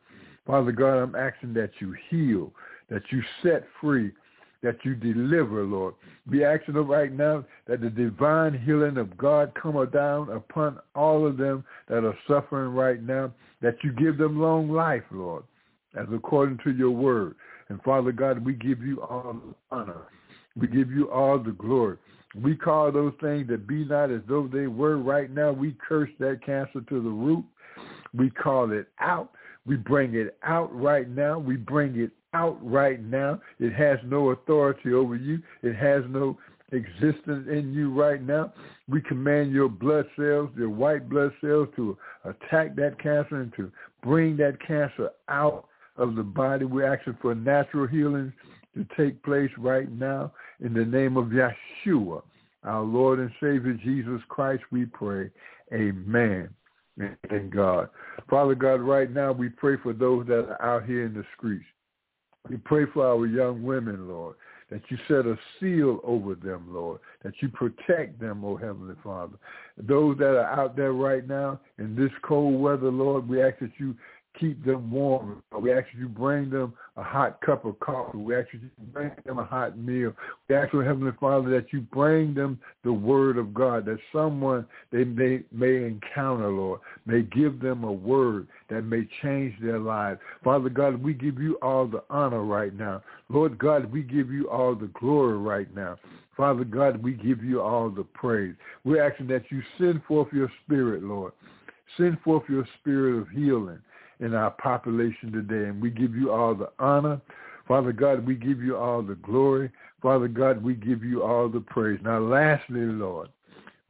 Father 0.46 0.72
God, 0.72 0.98
I'm 0.98 1.14
asking 1.14 1.54
that 1.54 1.70
you 1.80 1.94
heal, 2.08 2.52
that 2.88 3.02
you 3.10 3.20
set 3.42 3.64
free, 3.80 4.12
that 4.62 4.76
you 4.84 4.94
deliver, 4.94 5.64
Lord. 5.64 5.94
Be 6.28 6.44
asking 6.44 6.74
right 6.74 7.12
now 7.12 7.44
that 7.66 7.80
the 7.80 7.90
divine 7.90 8.60
healing 8.64 8.96
of 8.96 9.16
God 9.16 9.52
come 9.60 9.74
down 9.90 10.30
upon 10.30 10.78
all 10.94 11.26
of 11.26 11.36
them 11.36 11.64
that 11.88 12.04
are 12.04 12.16
suffering 12.28 12.72
right 12.72 13.02
now, 13.02 13.32
that 13.62 13.76
you 13.82 13.92
give 13.92 14.18
them 14.18 14.40
long 14.40 14.70
life, 14.70 15.04
Lord, 15.10 15.44
as 15.98 16.06
according 16.12 16.58
to 16.64 16.72
your 16.72 16.90
word. 16.90 17.34
And 17.70 17.80
Father 17.82 18.10
God, 18.12 18.44
we 18.44 18.52
give 18.52 18.82
you 18.82 19.00
all 19.00 19.32
the 19.32 19.54
honor. 19.70 20.02
We 20.56 20.66
give 20.66 20.90
you 20.90 21.10
all 21.10 21.38
the 21.38 21.52
glory. 21.52 21.96
We 22.34 22.56
call 22.56 22.92
those 22.92 23.14
things 23.20 23.48
that 23.48 23.66
be 23.66 23.84
not 23.84 24.10
as 24.10 24.20
though 24.28 24.48
they 24.52 24.66
were 24.66 24.98
right 24.98 25.30
now. 25.30 25.52
We 25.52 25.76
curse 25.88 26.10
that 26.18 26.40
cancer 26.44 26.80
to 26.80 27.02
the 27.02 27.08
root. 27.08 27.44
We 28.12 28.28
call 28.30 28.72
it 28.72 28.88
out. 28.98 29.30
We 29.66 29.76
bring 29.76 30.14
it 30.14 30.36
out 30.42 30.74
right 30.74 31.08
now. 31.08 31.38
We 31.38 31.56
bring 31.56 31.98
it 31.98 32.10
out 32.34 32.58
right 32.60 33.02
now. 33.02 33.40
It 33.60 33.72
has 33.72 33.98
no 34.04 34.30
authority 34.30 34.92
over 34.92 35.14
you. 35.14 35.40
It 35.62 35.76
has 35.76 36.02
no 36.08 36.36
existence 36.72 37.46
in 37.50 37.72
you 37.72 37.92
right 37.92 38.22
now. 38.22 38.52
We 38.88 39.00
command 39.00 39.52
your 39.52 39.68
blood 39.68 40.06
cells, 40.16 40.50
your 40.56 40.70
white 40.70 41.08
blood 41.08 41.32
cells 41.40 41.68
to 41.76 41.96
attack 42.24 42.74
that 42.76 43.00
cancer 43.00 43.40
and 43.40 43.52
to 43.56 43.70
bring 44.02 44.36
that 44.38 44.58
cancer 44.66 45.10
out 45.28 45.66
of 46.00 46.16
the 46.16 46.22
body. 46.22 46.64
We're 46.64 46.92
asking 46.92 47.18
for 47.20 47.34
natural 47.34 47.86
healing 47.86 48.32
to 48.74 48.86
take 48.96 49.22
place 49.22 49.50
right 49.58 49.90
now 49.90 50.32
in 50.60 50.74
the 50.74 50.84
name 50.84 51.16
of 51.16 51.26
Yeshua, 51.26 52.22
our 52.64 52.82
Lord 52.82 53.18
and 53.18 53.30
Savior 53.40 53.74
Jesus 53.74 54.20
Christ, 54.28 54.62
we 54.70 54.86
pray. 54.86 55.30
Amen. 55.72 56.50
Thank 57.28 57.54
God. 57.54 57.88
Father 58.28 58.54
God, 58.54 58.80
right 58.80 59.10
now 59.10 59.32
we 59.32 59.48
pray 59.48 59.76
for 59.82 59.92
those 59.92 60.26
that 60.26 60.48
are 60.50 60.62
out 60.62 60.84
here 60.84 61.06
in 61.06 61.14
the 61.14 61.24
streets. 61.36 61.64
We 62.48 62.56
pray 62.58 62.84
for 62.92 63.06
our 63.06 63.26
young 63.26 63.62
women, 63.62 64.08
Lord, 64.08 64.36
that 64.70 64.82
you 64.88 64.98
set 65.08 65.26
a 65.26 65.38
seal 65.58 66.00
over 66.04 66.34
them, 66.34 66.66
Lord, 66.68 67.00
that 67.22 67.34
you 67.40 67.48
protect 67.48 68.20
them, 68.20 68.44
oh 68.44 68.56
Heavenly 68.56 68.94
Father. 69.02 69.36
Those 69.76 70.18
that 70.18 70.36
are 70.36 70.60
out 70.60 70.76
there 70.76 70.92
right 70.92 71.26
now 71.26 71.60
in 71.78 71.96
this 71.96 72.10
cold 72.22 72.60
weather, 72.60 72.90
Lord, 72.90 73.28
we 73.28 73.42
ask 73.42 73.58
that 73.60 73.72
you 73.78 73.96
keep 74.38 74.64
them 74.64 74.90
warm. 74.90 75.42
We 75.58 75.72
ask 75.72 75.86
you 75.98 76.08
bring 76.08 76.50
them 76.50 76.74
a 76.96 77.02
hot 77.02 77.40
cup 77.40 77.64
of 77.64 77.78
coffee. 77.80 78.18
We 78.18 78.36
ask 78.36 78.48
you 78.52 78.60
bring 78.92 79.10
them 79.24 79.38
a 79.38 79.44
hot 79.44 79.78
meal. 79.78 80.12
We 80.48 80.54
ask 80.54 80.72
you, 80.72 80.80
Heavenly 80.80 81.12
Father, 81.20 81.50
that 81.50 81.72
you 81.72 81.80
bring 81.80 82.34
them 82.34 82.58
the 82.84 82.92
word 82.92 83.38
of 83.38 83.52
God, 83.52 83.84
that 83.86 83.98
someone 84.12 84.66
they 84.92 85.04
may, 85.04 85.42
may 85.52 85.84
encounter, 85.84 86.48
Lord, 86.48 86.80
may 87.06 87.22
give 87.22 87.60
them 87.60 87.84
a 87.84 87.92
word 87.92 88.46
that 88.68 88.82
may 88.82 89.08
change 89.22 89.54
their 89.60 89.78
lives. 89.78 90.20
Father 90.44 90.68
God, 90.68 91.02
we 91.02 91.12
give 91.12 91.38
you 91.38 91.58
all 91.62 91.86
the 91.86 92.02
honor 92.08 92.44
right 92.44 92.74
now. 92.74 93.02
Lord 93.28 93.58
God, 93.58 93.90
we 93.92 94.02
give 94.02 94.30
you 94.30 94.48
all 94.50 94.74
the 94.74 94.90
glory 94.98 95.38
right 95.38 95.74
now. 95.74 95.96
Father 96.36 96.64
God, 96.64 97.02
we 97.02 97.12
give 97.12 97.44
you 97.44 97.60
all 97.60 97.90
the 97.90 98.04
praise. 98.04 98.54
We're 98.84 99.06
asking 99.06 99.26
that 99.28 99.44
you 99.50 99.62
send 99.78 100.02
forth 100.04 100.28
your 100.32 100.50
spirit, 100.64 101.02
Lord. 101.02 101.32
Send 101.96 102.18
forth 102.20 102.44
your 102.48 102.66
spirit 102.80 103.20
of 103.20 103.28
healing 103.28 103.80
in 104.20 104.34
our 104.34 104.50
population 104.52 105.32
today. 105.32 105.68
And 105.68 105.82
we 105.82 105.90
give 105.90 106.14
you 106.14 106.32
all 106.32 106.54
the 106.54 106.70
honor. 106.78 107.20
Father 107.66 107.92
God, 107.92 108.26
we 108.26 108.34
give 108.34 108.60
you 108.60 108.76
all 108.76 109.02
the 109.02 109.16
glory. 109.16 109.70
Father 110.02 110.28
God, 110.28 110.62
we 110.62 110.74
give 110.74 111.04
you 111.04 111.22
all 111.22 111.48
the 111.48 111.60
praise. 111.60 112.00
Now, 112.02 112.18
lastly, 112.18 112.80
Lord, 112.80 113.28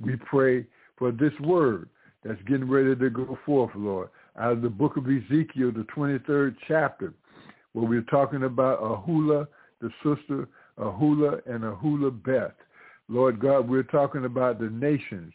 we 0.00 0.16
pray 0.16 0.66
for 0.98 1.12
this 1.12 1.32
word 1.40 1.88
that's 2.24 2.40
getting 2.42 2.68
ready 2.68 2.94
to 2.94 3.10
go 3.10 3.38
forth, 3.46 3.70
Lord, 3.74 4.08
out 4.38 4.52
of 4.52 4.62
the 4.62 4.68
book 4.68 4.96
of 4.96 5.06
Ezekiel, 5.06 5.72
the 5.72 5.86
23rd 5.96 6.56
chapter, 6.68 7.14
where 7.72 7.86
we're 7.86 8.02
talking 8.02 8.44
about 8.44 8.80
Ahula, 8.82 9.46
the 9.80 9.90
sister, 10.02 10.48
Ahula 10.78 11.40
and 11.46 11.62
Ahula 11.64 12.10
Beth. 12.24 12.54
Lord 13.08 13.40
God, 13.40 13.68
we're 13.68 13.82
talking 13.82 14.24
about 14.24 14.60
the 14.60 14.70
nations 14.70 15.32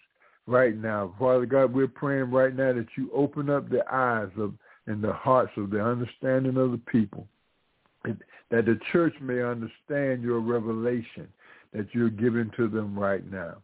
right 0.47 0.77
now. 0.77 1.13
Father 1.19 1.45
God, 1.45 1.73
we're 1.73 1.87
praying 1.87 2.31
right 2.31 2.55
now 2.55 2.73
that 2.73 2.87
you 2.97 3.09
open 3.13 3.49
up 3.49 3.69
the 3.69 3.83
eyes 3.91 4.29
of 4.37 4.53
in 4.87 5.01
the 5.01 5.13
hearts 5.13 5.51
of 5.57 5.69
the 5.69 5.83
understanding 5.83 6.57
of 6.57 6.71
the 6.71 6.81
people, 6.85 7.27
that 8.03 8.65
the 8.65 8.79
church 8.91 9.15
may 9.19 9.41
understand 9.41 10.21
your 10.21 10.39
revelation 10.39 11.27
that 11.73 11.87
you're 11.93 12.09
giving 12.09 12.51
to 12.55 12.67
them 12.67 12.97
right 12.97 13.29
now. 13.31 13.55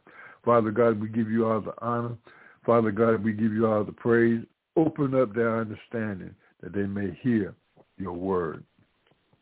Father 0.44 0.72
God, 0.72 1.00
we 1.00 1.08
give 1.08 1.30
you 1.30 1.48
all 1.48 1.62
the 1.62 1.74
honor. 1.80 2.18
Father 2.66 2.92
God, 2.92 3.24
we 3.24 3.32
give 3.32 3.54
you 3.54 3.68
all 3.68 3.84
the 3.84 3.92
praise. 3.92 4.44
Open 4.76 5.14
up 5.16 5.34
their 5.34 5.60
understanding 5.60 6.34
that 6.62 6.74
they 6.74 6.84
may 6.84 7.18
hear 7.22 7.54
your 7.98 8.14
word. 8.14 8.64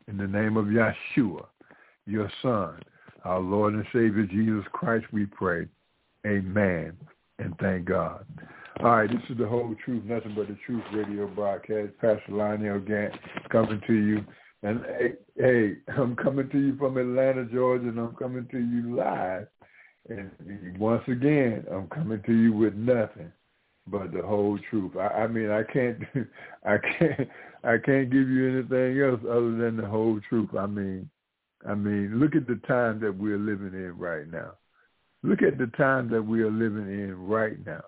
In 0.07 0.17
the 0.17 0.27
name 0.27 0.57
of 0.57 0.65
Yeshua, 0.65 1.45
your 2.05 2.31
son, 2.41 2.79
our 3.23 3.39
Lord 3.39 3.73
and 3.73 3.85
Savior 3.93 4.25
Jesus 4.25 4.65
Christ, 4.71 5.05
we 5.11 5.25
pray. 5.25 5.67
Amen. 6.25 6.97
And 7.39 7.57
thank 7.59 7.85
God. 7.85 8.25
All 8.81 8.91
right, 8.91 9.09
this 9.09 9.21
is 9.29 9.37
the 9.37 9.47
whole 9.47 9.75
truth, 9.83 10.03
nothing 10.05 10.35
but 10.35 10.47
the 10.47 10.57
truth 10.65 10.83
radio 10.93 11.27
broadcast. 11.27 11.93
Pastor 11.99 12.31
Lionel 12.31 12.79
Gantt 12.79 13.17
coming 13.49 13.81
to 13.87 13.93
you. 13.93 14.25
And 14.61 14.81
hey, 14.85 15.13
hey, 15.37 15.73
I'm 15.97 16.15
coming 16.15 16.49
to 16.49 16.57
you 16.57 16.77
from 16.77 16.97
Atlanta, 16.97 17.45
Georgia, 17.45 17.87
and 17.87 17.99
I'm 17.99 18.15
coming 18.15 18.47
to 18.51 18.57
you 18.57 18.95
live. 18.95 19.47
And 20.09 20.31
once 20.77 21.03
again, 21.07 21.65
I'm 21.71 21.87
coming 21.87 22.21
to 22.25 22.33
you 22.33 22.53
with 22.53 22.73
nothing 22.73 23.31
but 23.87 24.11
the 24.13 24.21
whole 24.21 24.59
truth. 24.69 24.95
I, 24.97 25.23
I 25.23 25.27
mean, 25.27 25.49
I 25.49 25.63
can't, 25.63 25.99
I 26.65 26.77
can't, 26.77 27.29
I 27.63 27.77
can't 27.77 28.09
give 28.09 28.29
you 28.29 28.59
anything 28.59 29.01
else 29.01 29.21
other 29.29 29.55
than 29.57 29.77
the 29.77 29.87
whole 29.87 30.19
truth. 30.29 30.49
I 30.57 30.65
mean, 30.67 31.09
I 31.67 31.75
mean, 31.75 32.19
look 32.19 32.35
at 32.35 32.47
the 32.47 32.59
time 32.67 32.99
that 33.01 33.17
we're 33.17 33.37
living 33.37 33.73
in 33.73 33.97
right 33.97 34.29
now. 34.29 34.53
Look 35.23 35.41
at 35.41 35.57
the 35.57 35.67
time 35.77 36.09
that 36.09 36.21
we 36.21 36.41
are 36.41 36.51
living 36.51 36.87
in 36.87 37.27
right 37.27 37.63
now. 37.65 37.83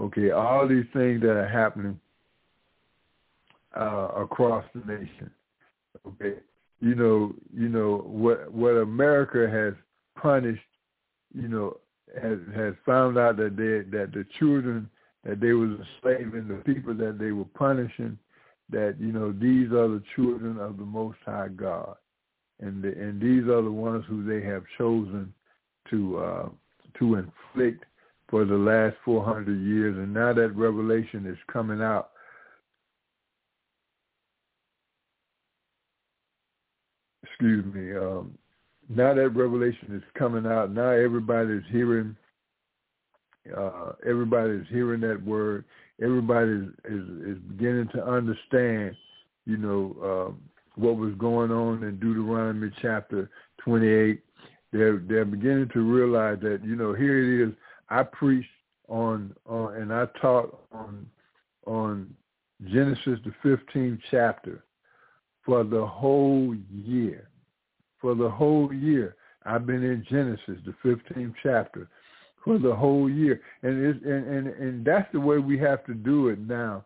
Okay, 0.00 0.30
all 0.30 0.66
these 0.68 0.84
things 0.92 1.22
that 1.22 1.30
are 1.30 1.48
happening 1.48 1.98
uh, 3.76 4.08
across 4.16 4.64
the 4.74 4.80
nation. 4.80 5.30
Okay, 6.06 6.34
you 6.80 6.94
know, 6.94 7.34
you 7.54 7.68
know 7.68 7.98
what 8.06 8.52
what 8.52 8.72
America 8.72 9.48
has 9.48 9.74
punished. 10.20 10.60
You 11.34 11.48
know, 11.48 11.76
has 12.20 12.38
has 12.54 12.74
found 12.84 13.16
out 13.16 13.36
that 13.36 13.56
they 13.56 13.88
that 13.96 14.12
the 14.12 14.26
children 14.38 14.90
that 15.24 15.40
they 15.40 15.52
was 15.52 15.70
enslaving, 15.70 16.48
the 16.48 16.62
people 16.64 16.94
that 16.94 17.18
they 17.18 17.32
were 17.32 17.44
punishing, 17.56 18.18
that 18.70 18.96
you 18.98 19.12
know 19.12 19.32
these 19.32 19.70
are 19.72 19.88
the 19.88 20.02
children 20.14 20.58
of 20.58 20.76
the 20.76 20.84
Most 20.84 21.18
High 21.24 21.48
God, 21.48 21.96
and 22.60 22.82
the, 22.82 22.88
and 22.88 23.20
these 23.20 23.44
are 23.44 23.62
the 23.62 23.70
ones 23.70 24.04
who 24.08 24.24
they 24.24 24.44
have 24.46 24.64
chosen 24.76 25.32
to 25.90 26.18
uh, 26.18 26.48
to 26.98 27.14
inflict 27.16 27.84
for 28.28 28.44
the 28.44 28.54
last 28.54 28.96
400 29.04 29.60
years, 29.60 29.96
and 29.96 30.12
now 30.12 30.32
that 30.32 30.56
revelation 30.56 31.26
is 31.26 31.38
coming 31.52 31.80
out. 31.80 32.10
Excuse 37.22 37.64
me. 37.72 37.94
Um, 37.94 38.36
now 38.88 39.14
that 39.14 39.28
revelation 39.30 39.94
is 39.94 40.02
coming 40.18 40.46
out, 40.46 40.72
now 40.72 40.90
everybody's 40.90 41.62
hearing. 41.70 42.16
Uh, 43.56 43.92
everybody's 44.04 44.66
hearing 44.70 45.00
that 45.00 45.22
word. 45.24 45.64
Everybody 46.02 46.50
is, 46.50 46.68
is, 46.84 47.08
is 47.26 47.38
beginning 47.48 47.88
to 47.94 48.04
understand, 48.04 48.96
you 49.44 49.56
know, 49.56 49.96
um, 50.02 50.40
what 50.74 50.96
was 50.96 51.14
going 51.14 51.52
on 51.52 51.84
in 51.84 51.98
Deuteronomy 52.00 52.70
chapter 52.82 53.30
28. 53.58 54.20
They're 54.72 54.98
they're 54.98 55.24
beginning 55.24 55.70
to 55.74 55.80
realize 55.80 56.38
that 56.42 56.60
you 56.64 56.76
know 56.76 56.92
here 56.92 57.18
it 57.18 57.48
is. 57.48 57.54
I 57.88 58.02
preached 58.02 58.48
on, 58.88 59.34
on 59.46 59.74
and 59.74 59.92
I 59.92 60.06
taught 60.20 60.66
on 60.72 61.06
on 61.66 62.14
Genesis 62.64 63.18
the 63.24 63.32
15th 63.44 63.98
chapter 64.10 64.64
for 65.44 65.64
the 65.64 65.86
whole 65.86 66.54
year. 66.70 67.28
For 68.00 68.14
the 68.14 68.28
whole 68.28 68.72
year, 68.72 69.16
I've 69.44 69.66
been 69.66 69.82
in 69.82 70.04
Genesis 70.08 70.58
the 70.64 70.74
15th 70.84 71.34
chapter 71.42 71.88
for 72.44 72.58
the 72.58 72.74
whole 72.74 73.10
year, 73.10 73.40
and 73.62 73.84
it's, 73.84 74.04
and 74.04 74.26
and 74.26 74.46
and 74.48 74.84
that's 74.84 75.10
the 75.12 75.20
way 75.20 75.38
we 75.38 75.58
have 75.58 75.84
to 75.86 75.94
do 75.94 76.28
it 76.28 76.38
now, 76.38 76.84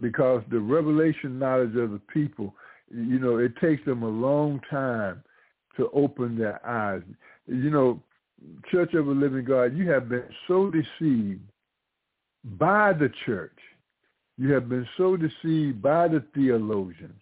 because 0.00 0.42
the 0.50 0.58
revelation 0.58 1.38
knowledge 1.38 1.76
of 1.76 1.90
the 1.90 2.00
people, 2.12 2.54
you 2.90 3.18
know, 3.18 3.38
it 3.38 3.52
takes 3.60 3.84
them 3.84 4.02
a 4.02 4.08
long 4.08 4.60
time 4.70 5.22
to 5.76 5.90
open 5.92 6.36
their 6.36 6.64
eyes. 6.66 7.02
You 7.46 7.70
know, 7.70 8.02
Church 8.70 8.94
of 8.94 9.06
the 9.06 9.12
Living 9.12 9.44
God, 9.44 9.76
you 9.76 9.90
have 9.90 10.08
been 10.08 10.24
so 10.48 10.70
deceived 10.70 11.42
by 12.58 12.92
the 12.92 13.10
church. 13.26 13.56
You 14.38 14.52
have 14.52 14.68
been 14.68 14.88
so 14.96 15.16
deceived 15.16 15.82
by 15.82 16.08
the 16.08 16.24
theologians. 16.34 17.20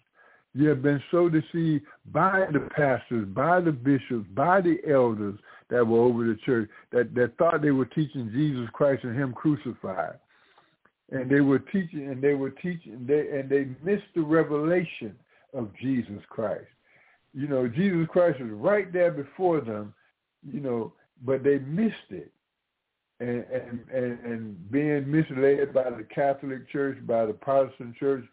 You 0.55 0.69
have 0.69 0.83
been 0.83 1.03
so 1.11 1.29
deceived 1.29 1.85
by 2.13 2.47
the 2.53 2.61
pastors, 2.75 3.27
by 3.29 3.61
the 3.61 3.73
bishops, 3.73 4.27
by 4.35 4.61
the 4.61 4.79
elders 4.89 5.39
that 5.71 5.87
were 5.87 6.01
over 6.01 6.25
the 6.25 6.37
church 6.47 6.71
that, 6.93 7.15
that 7.15 7.37
thought 7.37 7.63
they 7.63 7.71
were 7.71 7.85
teaching 7.85 8.31
Jesus 8.33 8.69
Christ 8.73 9.05
and 9.05 9.17
him 9.17 9.33
crucified. 9.33 10.19
and 11.11 11.31
they 11.31 11.41
were 11.41 11.59
teaching, 11.59 12.09
and 12.09 12.23
they 12.23 12.35
were 12.35 12.51
teaching, 12.51 13.05
they 13.07 13.39
and 13.39 13.49
they 13.49 13.69
missed 13.83 14.07
the 14.15 14.23
revelation 14.23 15.15
of 15.55 15.71
Jesus 15.81 16.23
Christ. 16.29 16.67
You 17.39 17.47
know, 17.47 17.69
Jesus 17.69 18.09
Christ 18.11 18.41
was 18.41 18.51
right 18.51 18.93
there 18.93 19.13
before 19.13 19.61
them, 19.61 19.95
you 20.43 20.59
know, 20.59 20.93
but 21.25 21.45
they 21.45 21.61
missed 21.61 22.11
it. 22.11 22.33
And, 23.21 23.45
and, 23.53 23.81
and, 23.95 24.19
and 24.25 24.71
being 24.73 25.09
misled 25.09 25.73
by 25.73 25.91
the 25.91 26.05
Catholic 26.13 26.69
Church, 26.69 26.99
by 27.07 27.27
the 27.27 27.33
Protestant 27.33 27.95
Church, 27.95 28.25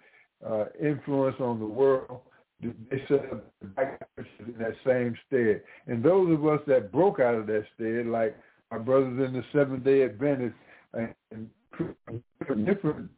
uh, 0.43 0.65
influence 0.81 1.35
on 1.39 1.59
the 1.59 1.65
world, 1.67 2.21
they 2.61 3.03
set 3.07 3.31
up 3.31 3.45
the 3.61 3.67
black 3.67 4.07
churches 4.15 4.31
in 4.47 4.55
that 4.57 4.73
same 4.83 5.15
stead. 5.27 5.61
And 5.85 6.03
those 6.03 6.33
of 6.33 6.43
us 6.47 6.61
that 6.65 6.91
broke 6.91 7.19
out 7.19 7.35
of 7.35 7.45
that 7.45 7.65
stead, 7.75 8.07
like 8.07 8.35
our 8.71 8.79
brothers 8.79 9.27
in 9.27 9.33
the 9.33 9.43
Seventh 9.53 9.83
Day 9.83 10.03
Adventists 10.03 10.57
and, 10.93 11.13
and 11.29 12.65
different, 12.65 13.11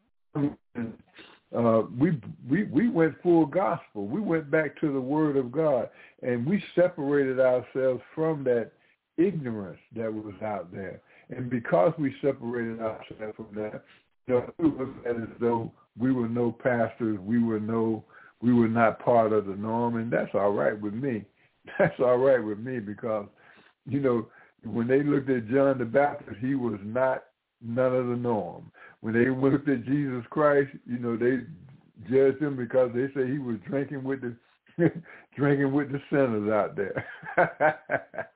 uh, 1.56 1.84
we 1.98 2.20
we 2.50 2.64
we 2.66 2.90
went 2.90 3.22
full 3.22 3.46
gospel. 3.46 4.06
We 4.06 4.20
went 4.20 4.52
back 4.52 4.80
to 4.82 4.92
the 4.92 5.00
Word 5.00 5.38
of 5.38 5.52
God, 5.52 5.90
and 6.22 6.46
we 6.46 6.64
separated 6.76 7.40
ourselves 7.40 8.02
from 8.14 8.44
that 8.46 8.72
ignorance 9.18 9.80
that 9.96 10.14
was 10.14 10.36
out 10.44 10.72
there. 10.74 11.02
And 11.30 11.50
because 11.50 11.94
we 11.98 12.14
separated 12.22 12.80
ourselves 12.80 13.36
from 13.36 13.48
that, 13.56 13.82
you 14.28 14.36
know, 14.36 14.54
looked 14.60 15.08
at 15.08 15.16
as 15.16 15.30
though 15.40 15.72
we 15.98 16.12
were 16.12 16.30
no 16.30 16.52
pastors, 16.52 17.18
we 17.20 17.42
were 17.42 17.60
no 17.60 18.04
we 18.42 18.54
were 18.54 18.68
not 18.68 19.00
part 19.00 19.34
of 19.34 19.46
the 19.46 19.56
norm, 19.56 19.96
and 19.98 20.12
that's 20.12 20.34
all 20.34 20.52
right 20.52 20.80
with 20.80 20.94
me. 20.94 21.26
That's 21.78 22.00
all 22.00 22.18
right 22.18 22.42
with 22.42 22.60
me 22.60 22.80
because, 22.80 23.26
you 23.86 24.00
know, 24.00 24.28
when 24.64 24.88
they 24.88 25.04
looked 25.04 25.30
at 25.30 25.50
John 25.50 25.78
the 25.78 25.84
Baptist, 25.84 26.38
he 26.40 26.56
was 26.56 26.80
not 26.82 27.26
none 27.62 27.96
of 27.96 28.08
the 28.08 28.16
norm. 28.16 28.72
When 29.02 29.14
they 29.14 29.30
looked 29.30 29.70
at 29.70 29.86
Jesus 29.86 30.24
Christ, 30.30 30.72
you 30.86 31.00
know, 31.00 31.18
they 31.18 31.44
judged 32.10 32.42
him 32.42 32.56
because 32.56 32.92
they 32.94 33.08
say 33.14 33.30
he 33.30 33.40
was 33.40 33.58
drinking 33.68 34.04
with 34.04 34.22
the 34.22 34.36
drinking 35.36 35.74
with 35.74 35.92
the 35.92 36.00
sinners 36.10 36.52
out 36.52 36.76
there. 36.76 37.06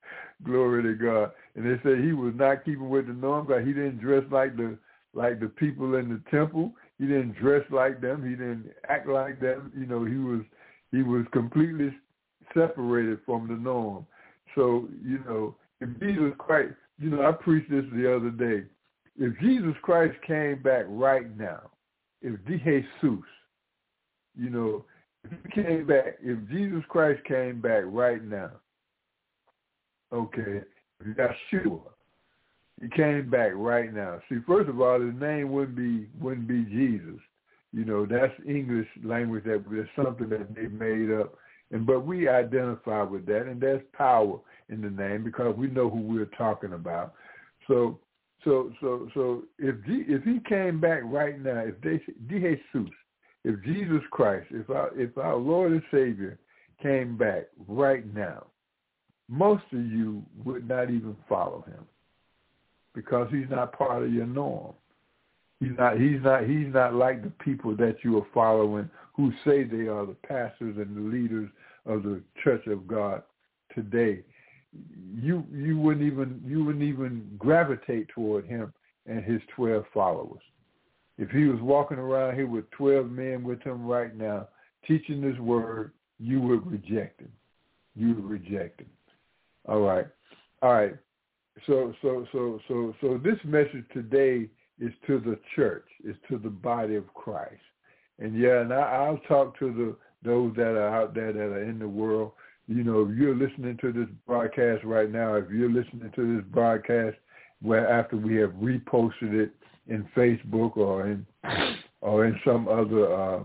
Glory 0.44 0.82
to 0.84 0.94
God. 0.96 1.32
And 1.56 1.66
they 1.66 1.82
say 1.84 2.02
he 2.02 2.14
was 2.14 2.34
not 2.36 2.66
keeping 2.66 2.90
with 2.90 3.08
the 3.08 3.14
norm 3.14 3.46
because 3.46 3.66
he 3.66 3.74
didn't 3.74 4.00
dress 4.00 4.24
like 4.32 4.58
the 4.58 4.78
like 5.14 5.40
the 5.40 5.48
people 5.48 5.96
in 5.96 6.10
the 6.10 6.22
temple. 6.32 6.74
He 6.98 7.06
didn't 7.06 7.34
dress 7.34 7.64
like 7.70 8.02
them. 8.02 8.24
He 8.24 8.32
didn't 8.32 8.72
act 8.90 9.08
like 9.08 9.40
them. 9.40 9.72
You 9.78 9.86
know, 9.86 10.06
he 10.06 10.16
was 10.16 10.42
he 10.92 11.04
was 11.04 11.26
completely 11.32 11.94
separated 12.54 13.20
from 13.26 13.48
the 13.48 13.56
norm. 13.56 14.06
So, 14.56 14.88
you 15.04 15.20
know, 15.26 15.56
if 15.80 15.90
Jesus 16.00 16.34
Christ, 16.38 16.74
you 17.00 17.10
know, 17.10 17.26
I 17.26 17.32
preached 17.32 17.70
this 17.70 17.86
the 17.94 18.16
other 18.16 18.30
day. 18.30 18.66
If 19.18 19.38
Jesus 19.40 19.76
Christ 19.82 20.16
came 20.26 20.62
back 20.62 20.86
right 20.88 21.38
now, 21.38 21.70
if 22.22 22.40
Jesus, 22.48 22.84
you 23.04 24.50
know, 24.50 24.86
if 25.24 25.32
he 25.32 25.62
came 25.62 25.88
back, 25.88 26.18
if 26.22 26.38
Jesus 26.50 26.84
Christ 26.90 27.24
came 27.26 27.62
back 27.62 27.84
right 27.86 28.24
now, 28.24 28.52
okay, 30.14 30.62
Yeshua, 31.04 31.82
he 32.82 32.90
came 32.90 33.30
back 33.30 33.52
right 33.54 33.94
now. 33.94 34.20
See, 34.30 34.38
first 34.48 34.70
of 34.70 34.82
all, 34.82 35.00
his 35.00 35.14
name 35.20 35.52
wouldn't 35.52 35.76
be 35.76 36.08
wouldn't 36.20 36.48
be 36.48 36.64
Jesus. 36.64 37.20
You 37.74 37.86
know, 37.86 38.06
that's 38.06 38.34
English 38.48 38.88
language 39.04 39.44
that 39.46 39.64
that's 39.70 39.90
something 39.96 40.30
that 40.30 40.54
they 40.56 40.68
made 40.68 41.12
up. 41.12 41.36
And 41.72 41.86
but 41.86 42.06
we 42.06 42.28
identify 42.28 43.04
with 43.04 43.26
that, 43.28 43.48
and 43.48 43.62
there's 43.62 43.84
power 43.94 44.40
in 44.70 44.82
the 44.82 44.90
name 44.90 45.24
because 45.24 45.56
we 45.56 45.68
know 45.68 45.90
who 45.90 46.02
we're 46.02 46.26
talking 46.38 46.74
about. 46.74 47.14
So, 47.68 48.00
so, 48.44 48.72
so, 48.82 49.08
so 49.14 49.44
if 49.60 49.76
G, 49.86 50.04
if 50.08 50.24
he 50.24 50.40
came 50.48 50.80
back 50.80 51.02
right 51.06 51.40
now, 51.42 51.64
if 51.66 51.80
Jesus, 51.82 52.92
if 53.44 53.64
Jesus 53.64 54.02
Christ, 54.12 54.48
if 54.52 54.70
our 54.70 54.92
if 54.98 55.18
our 55.18 55.36
Lord 55.36 55.74
and 55.74 55.84
Savior 55.92 56.40
came 56.82 57.18
back 57.18 57.48
right 57.68 58.12
now, 58.14 58.48
most 59.30 59.64
of 59.72 59.86
you 59.86 60.24
would 60.44 60.68
not 60.68 60.86
even 60.86 61.16
follow 61.30 61.64
him 61.68 61.86
because 62.94 63.28
he's 63.32 63.50
not 63.50 63.78
part 63.78 64.04
of 64.04 64.14
your 64.14 64.26
norm. 64.26 64.74
He's 65.60 65.78
not 65.78 66.00
he's 66.00 66.22
not 66.24 66.48
he's 66.48 66.74
not 66.74 66.96
like 66.96 67.24
the 67.24 67.30
people 67.30 67.76
that 67.78 67.98
you 68.04 68.18
are 68.18 68.28
following 68.34 68.90
who 69.16 69.32
say 69.46 69.64
they 69.64 69.88
are 69.88 70.06
the 70.06 70.18
pastors 70.28 70.78
and 70.78 70.96
the 70.96 71.16
leaders 71.16 71.50
of 71.86 72.04
the 72.04 72.22
church 72.44 72.66
of 72.68 72.88
God 72.88 73.22
today. 73.76 74.24
You 75.14 75.46
you 75.52 75.78
wouldn't 75.78 76.06
even 76.06 76.42
you 76.46 76.64
wouldn't 76.64 76.84
even 76.84 77.30
gravitate 77.38 78.08
toward 78.10 78.46
him 78.46 78.74
and 79.06 79.24
his 79.24 79.42
twelve 79.56 79.86
followers. 79.94 80.42
If 81.18 81.30
he 81.30 81.46
was 81.46 81.60
walking 81.62 81.98
around 81.98 82.36
here 82.36 82.48
with 82.48 82.70
twelve 82.72 83.10
men 83.10 83.44
with 83.44 83.62
him 83.62 83.86
right 83.86 84.16
now, 84.16 84.48
teaching 84.88 85.22
this 85.22 85.38
word, 85.40 85.92
you 86.20 86.40
would 86.42 86.66
reject 86.66 87.22
him. 87.22 87.32
You 87.96 88.16
would 88.16 88.26
reject 88.26 88.82
him. 88.82 88.90
All 89.68 89.82
right. 89.82 90.08
All 90.62 90.74
right 90.74 90.96
so 91.68 91.94
so 92.02 92.26
so 92.32 92.60
so 92.68 92.96
so 93.02 93.20
this 93.24 93.38
message 93.44 93.86
today 93.94 94.48
is 94.80 94.92
to 95.08 95.20
the 95.20 95.38
church, 95.56 95.86
is 96.04 96.16
to 96.30 96.38
the 96.38 96.50
body 96.50 96.96
of 96.96 97.14
Christ. 97.14 97.62
And 98.20 98.38
yeah, 98.38 98.62
and 98.62 98.74
I, 98.74 98.82
I'll 98.82 99.22
talk 99.28 99.58
to 99.60 99.72
the 99.72 99.96
those 100.28 100.56
that 100.56 100.76
are 100.76 100.96
out 100.96 101.14
there 101.14 101.34
that 101.34 101.40
are 101.40 101.64
in 101.64 101.80
the 101.80 101.88
world. 101.88 102.32
You 102.72 102.86
know, 102.86 103.02
if 103.02 103.18
you're 103.18 103.36
listening 103.36 103.78
to 103.82 103.92
this 103.92 104.08
broadcast 104.26 104.86
right 104.86 105.12
now, 105.12 105.36
if 105.36 105.50
you're 105.50 105.70
listening 105.70 106.10
to 106.16 106.38
this 106.38 106.46
broadcast 106.52 107.18
where 107.62 107.90
after 107.90 108.16
we 108.16 108.38
have 108.38 108.52
reposted 108.52 109.34
it 109.34 109.52
in 109.88 110.08
Facebook 110.16 110.78
or 110.78 111.08
in 111.08 111.26
or 112.02 112.26
in 112.26 112.40
some 112.46 112.70
other 112.70 113.14
uh, 113.14 113.44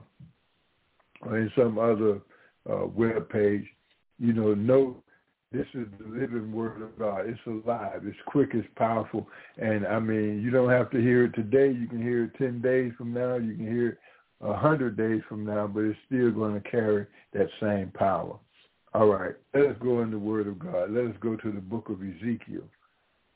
or 1.23 1.39
in 1.39 1.51
some 1.59 1.77
other 1.77 2.21
uh, 2.71 2.87
web 2.87 3.29
page, 3.29 3.65
you 4.21 4.33
know, 4.33 4.55
know 4.55 5.03
this 5.51 5.67
is 5.75 5.87
the 5.99 6.09
living 6.09 6.53
word 6.53 6.81
of 6.81 6.97
God. 6.97 7.27
It's 7.27 7.41
alive. 7.47 8.03
It's 8.05 8.17
quick. 8.27 8.51
It's 8.53 8.69
powerful. 8.77 9.27
And 9.59 9.87
I 9.87 9.99
mean, 9.99 10.41
you 10.41 10.51
don't 10.51 10.71
have 10.71 10.91
to 10.91 11.01
hear 11.01 11.25
it 11.25 11.35
today. 11.35 11.73
You 11.77 11.89
can 11.89 12.01
hear 12.01 12.25
it 12.25 12.39
10 12.39 12.61
days 12.61 12.93
from 12.97 13.13
now. 13.13 13.37
You 13.37 13.55
can 13.55 13.67
hear 13.67 13.89
it 13.89 13.99
a 14.41 14.49
100 14.49 14.97
days 14.97 15.23
from 15.29 15.45
now, 15.45 15.67
but 15.67 15.81
it's 15.81 15.99
still 16.07 16.31
going 16.31 16.61
to 16.61 16.71
carry 16.71 17.07
that 17.33 17.49
same 17.61 17.91
power. 17.95 18.39
All 18.97 19.09
right. 19.09 19.35
Let 19.53 19.67
us 19.67 19.77
go 19.83 20.01
in 20.01 20.11
the 20.11 20.19
word 20.19 20.47
of 20.47 20.59
God. 20.59 20.91
Let 20.91 21.05
us 21.05 21.17
go 21.21 21.37
to 21.37 21.53
the 21.53 21.61
book 21.61 21.91
of 21.91 22.01
Ezekiel, 22.01 22.63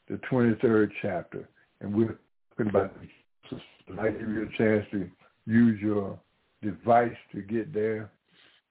the 0.08 0.18
23rd 0.32 0.90
chapter. 1.02 1.46
And 1.82 1.94
we're 1.94 2.18
talking 2.56 2.70
about, 2.70 2.96
I 4.00 4.08
give 4.08 4.26
you 4.26 4.48
a 4.48 4.56
chance 4.56 4.86
to 4.92 5.06
use 5.44 5.78
your 5.82 6.18
device 6.62 7.14
to 7.34 7.42
get 7.42 7.74
there 7.74 8.10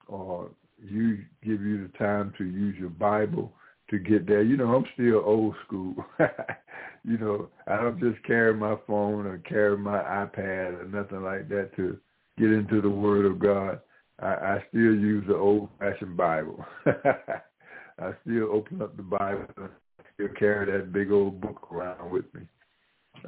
or 0.08 0.50
you 0.82 1.18
give 1.44 1.62
you 1.62 1.86
the 1.86 1.96
time 1.96 2.34
to 2.38 2.44
use 2.44 2.74
your 2.76 2.88
Bible 2.88 3.52
to 3.90 3.98
get 4.00 4.26
there. 4.26 4.42
You 4.42 4.56
know, 4.56 4.74
I'm 4.74 4.84
still 4.94 5.22
old 5.24 5.54
school. 5.64 5.94
you 7.04 7.18
know, 7.18 7.50
I 7.68 7.76
don't 7.76 8.00
just 8.00 8.20
carry 8.24 8.52
my 8.52 8.74
phone 8.88 9.26
or 9.26 9.38
carry 9.38 9.78
my 9.78 9.98
iPad 9.98 10.80
or 10.80 10.88
nothing 10.88 11.22
like 11.22 11.48
that 11.50 11.70
to 11.76 11.96
get 12.36 12.50
into 12.50 12.80
the 12.80 12.90
Word 12.90 13.26
of 13.26 13.38
God. 13.38 13.78
I, 14.22 14.26
I 14.26 14.64
still 14.68 14.94
use 14.94 15.24
the 15.26 15.36
old-fashioned 15.36 16.16
Bible. 16.16 16.64
I 16.86 18.12
still 18.22 18.50
open 18.52 18.82
up 18.82 18.96
the 18.96 19.02
Bible 19.02 19.46
and 19.56 19.68
still 20.14 20.28
carry 20.38 20.70
that 20.70 20.92
big 20.92 21.10
old 21.10 21.40
book 21.40 21.68
around 21.72 22.10
with 22.10 22.32
me. 22.34 22.42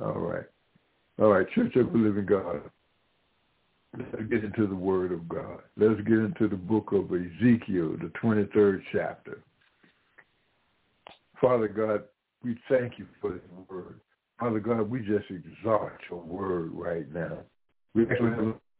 All 0.00 0.18
right. 0.18 0.44
All 1.20 1.28
right, 1.28 1.46
Church 1.54 1.76
of 1.76 1.92
the 1.92 1.98
Living 1.98 2.26
God. 2.26 2.62
Let's 3.96 4.30
get 4.30 4.44
into 4.44 4.66
the 4.66 4.74
Word 4.74 5.12
of 5.12 5.28
God. 5.28 5.60
Let's 5.76 6.00
get 6.00 6.18
into 6.18 6.48
the 6.48 6.56
book 6.56 6.92
of 6.92 7.04
Ezekiel, 7.12 7.96
the 8.00 8.10
23rd 8.22 8.82
chapter. 8.92 9.42
Father 11.40 11.68
God, 11.68 12.04
we 12.42 12.56
thank 12.68 12.98
you 12.98 13.06
for 13.20 13.32
this 13.32 13.40
word. 13.68 14.00
Father 14.38 14.60
God, 14.60 14.88
we 14.90 15.00
just 15.00 15.26
exalt 15.30 15.92
your 16.10 16.20
word 16.20 16.70
right 16.72 17.12
now. 17.12 17.38
We 17.94 18.06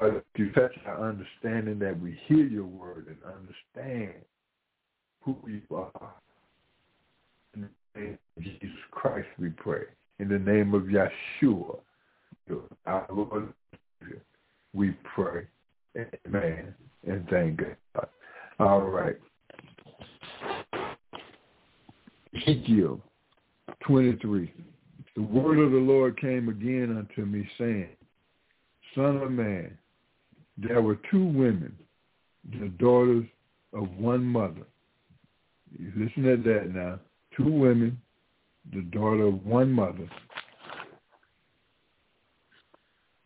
Uh, 0.03 0.07
ask 0.07 0.25
to 0.37 0.51
touch 0.53 0.73
our 0.87 1.09
understanding 1.09 1.79
that 1.79 1.99
we 2.01 2.19
hear 2.27 2.45
your 2.45 2.65
word 2.65 3.07
and 3.07 3.17
understand 3.25 4.15
who 5.21 5.37
you 5.47 5.63
are. 5.75 6.15
In 7.55 7.69
the 7.95 8.01
name 8.01 8.19
of 8.37 8.43
Jesus 8.43 8.71
Christ 8.91 9.29
we 9.39 9.51
pray. 9.51 9.83
In 10.19 10.29
the 10.29 10.39
name 10.39 10.75
of 10.75 10.85
Yeshua, 10.85 11.79
our 12.87 13.07
Lord 13.13 13.53
we 14.73 14.97
pray. 15.15 15.47
Amen. 15.97 16.75
And 17.07 17.29
thank 17.29 17.61
God. 17.61 18.09
All 18.59 18.83
right. 18.83 19.17
Ezekiel 22.35 23.01
23. 23.87 24.53
The 25.15 25.23
word 25.23 25.59
of 25.59 25.73
the 25.73 25.79
Lord 25.79 26.19
came 26.19 26.49
again 26.49 26.97
unto 26.97 27.27
me, 27.27 27.47
saying, 27.59 27.89
Son 28.95 29.19
of 29.19 29.31
man, 29.31 29.77
there 30.67 30.83
were 30.83 30.99
two 31.11 31.25
women, 31.25 31.77
the 32.61 32.69
daughters 32.79 33.25
of 33.73 33.91
one 33.99 34.25
mother. 34.25 34.67
You 35.79 35.93
listen 35.97 36.23
to 36.25 36.37
that 36.51 36.75
now. 36.75 36.99
Two 37.37 37.51
women, 37.51 38.01
the 38.73 38.83
daughter 38.83 39.25
of 39.25 39.45
one 39.47 39.73
mother. 39.73 40.09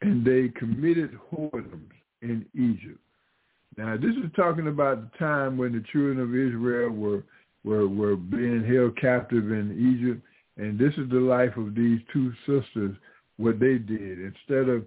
and 0.03 0.25
they 0.25 0.49
committed 0.59 1.19
whoredoms 1.33 1.91
in 2.23 2.47
Egypt. 2.55 3.01
Now, 3.77 3.97
this 3.97 4.15
is 4.17 4.31
talking 4.35 4.69
about 4.69 5.13
the 5.13 5.19
time 5.19 5.59
when 5.59 5.73
the 5.73 5.85
children 5.93 6.21
of 6.21 6.35
Israel 6.35 6.91
were 6.91 7.23
were 7.65 7.89
were 7.89 8.17
being 8.17 8.65
held 8.65 8.97
captive 8.97 9.51
in 9.51 9.99
Egypt, 9.99 10.25
and 10.57 10.79
this 10.79 10.93
is 10.95 11.11
the 11.11 11.21
life 11.21 11.57
of 11.57 11.75
these 11.75 12.01
two 12.13 12.33
sisters. 12.47 12.97
What 13.39 13.59
they 13.61 13.77
did 13.77 14.19
instead 14.21 14.69
of 14.71 14.85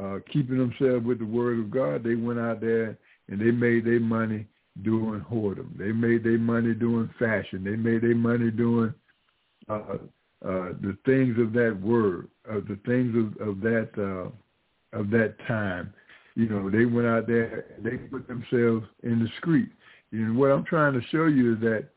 uh, 0.00 0.18
keeping 0.32 0.58
themselves 0.58 1.04
with 1.04 1.18
the 1.18 1.26
word 1.26 1.58
of 1.58 1.70
God, 1.70 2.04
they 2.04 2.14
went 2.14 2.38
out 2.38 2.60
there 2.60 2.96
and 3.28 3.40
they 3.40 3.50
made 3.50 3.84
their 3.84 4.00
money 4.00 4.46
doing 4.82 5.20
whoredom. 5.20 5.76
They 5.76 5.92
made 5.92 6.24
their 6.24 6.38
money 6.38 6.74
doing 6.74 7.10
fashion. 7.18 7.64
They 7.64 7.76
made 7.76 8.02
their 8.02 8.14
money 8.14 8.50
doing 8.50 8.94
uh, 9.68 9.98
uh, 10.44 10.72
the 10.80 10.96
things 11.04 11.36
of 11.38 11.52
that 11.54 11.78
word, 11.82 12.28
of 12.48 12.68
the 12.68 12.78
things 12.86 13.14
of, 13.16 13.48
of 13.48 13.60
that 13.62 13.90
uh, 13.98 14.98
of 14.98 15.10
that 15.10 15.34
time. 15.46 15.92
You 16.36 16.48
know, 16.48 16.70
they 16.70 16.84
went 16.84 17.08
out 17.08 17.26
there 17.26 17.66
and 17.76 17.84
they 17.84 17.96
put 17.96 18.28
themselves 18.28 18.86
in 19.02 19.18
the 19.18 19.28
street. 19.38 19.70
And 20.12 20.36
what 20.36 20.52
I'm 20.52 20.64
trying 20.64 20.92
to 20.94 21.06
show 21.08 21.26
you 21.26 21.54
is 21.54 21.60
that 21.60 21.88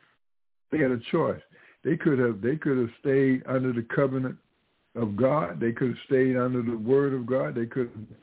they 0.72 0.80
had 0.80 0.92
a 0.92 1.00
choice. 1.12 1.42
They 1.84 1.96
could 1.96 2.18
have 2.20 2.42
they 2.42 2.56
could 2.56 2.78
have 2.78 2.90
stayed 3.00 3.44
under 3.48 3.72
the 3.72 3.86
covenant 3.96 4.38
of 4.96 5.16
God. 5.16 5.60
They 5.60 5.72
could 5.72 5.90
have 5.90 5.98
stayed 6.06 6.38
under 6.38 6.62
the 6.62 6.78
word 6.78 7.14
of 7.14 7.26
God. 7.26 7.56
They 7.56 7.66
could 7.66 7.90
have, 7.90 8.18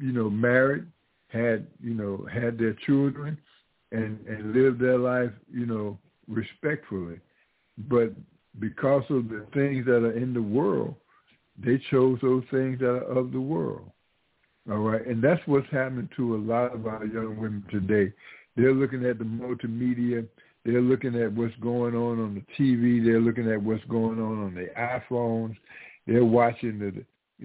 you 0.00 0.12
know, 0.12 0.28
married, 0.30 0.86
had, 1.28 1.66
you 1.82 1.94
know, 1.94 2.26
had 2.32 2.58
their 2.58 2.74
children 2.86 3.38
and, 3.92 4.18
and 4.26 4.54
lived 4.54 4.80
their 4.80 4.98
life, 4.98 5.30
you 5.52 5.66
know, 5.66 5.98
respectfully. 6.26 7.20
But 7.88 8.12
because 8.58 9.04
of 9.10 9.28
the 9.28 9.46
things 9.54 9.86
that 9.86 10.04
are 10.04 10.16
in 10.16 10.34
the 10.34 10.42
world, 10.42 10.94
they 11.58 11.80
chose 11.90 12.18
those 12.22 12.44
things 12.50 12.78
that 12.80 12.86
are 12.86 13.18
of 13.18 13.32
the 13.32 13.40
world. 13.40 13.90
All 14.70 14.78
right. 14.78 15.06
And 15.06 15.22
that's 15.22 15.40
what's 15.46 15.70
happening 15.70 16.08
to 16.16 16.36
a 16.36 16.38
lot 16.38 16.74
of 16.74 16.86
our 16.86 17.04
young 17.06 17.36
women 17.38 17.64
today. 17.70 18.12
They're 18.56 18.74
looking 18.74 19.04
at 19.06 19.18
the 19.18 19.24
multimedia. 19.24 20.26
They're 20.68 20.82
looking 20.82 21.14
at 21.14 21.32
what's 21.32 21.54
going 21.56 21.94
on 21.94 22.20
on 22.20 22.34
the 22.34 22.62
TV. 22.62 23.02
They're 23.02 23.20
looking 23.20 23.50
at 23.50 23.62
what's 23.62 23.84
going 23.84 24.20
on 24.20 24.44
on 24.44 24.54
their 24.54 25.02
iPhones. 25.10 25.56
They're 26.06 26.24
watching 26.24 26.78
the 26.78 26.92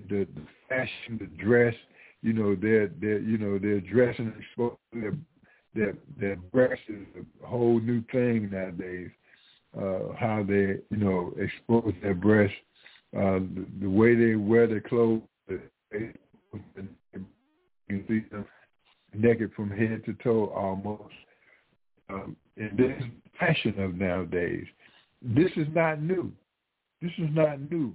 the, 0.09 0.27
the 0.35 0.41
fashion, 0.67 1.19
the 1.19 1.27
dress. 1.41 1.73
You 2.21 2.33
know, 2.33 2.53
they're 2.53 2.89
they're 2.99 3.19
you 3.19 3.37
know 3.37 3.57
they're 3.57 3.79
dressing. 3.79 4.33
Their 4.91 5.13
their 5.73 5.95
their 6.19 6.35
breasts 6.35 6.83
is 6.89 7.23
a 7.41 7.47
whole 7.47 7.79
new 7.79 8.03
thing 8.11 8.49
nowadays 8.51 9.11
uh, 9.77 10.13
how 10.19 10.43
they, 10.45 10.77
you 10.89 10.97
know, 10.97 11.33
expose 11.37 11.93
their 12.01 12.13
breasts, 12.13 12.55
uh, 13.15 13.39
the, 13.39 13.65
the 13.81 13.89
way 13.89 14.15
they 14.15 14.35
wear 14.35 14.67
their 14.67 14.81
clothes. 14.81 15.21
You 15.49 15.61
see 18.07 18.23
them 18.31 18.45
naked 19.13 19.51
from 19.55 19.69
head 19.69 20.03
to 20.05 20.13
toe 20.23 20.51
almost. 20.55 21.13
Um, 22.13 22.35
this 22.55 22.91
is 22.99 23.05
fashion 23.39 23.79
of 23.79 23.95
nowadays. 23.95 24.65
This 25.21 25.51
is 25.55 25.67
not 25.73 26.01
new. 26.01 26.31
This 27.01 27.11
is 27.17 27.29
not 27.31 27.59
new. 27.71 27.93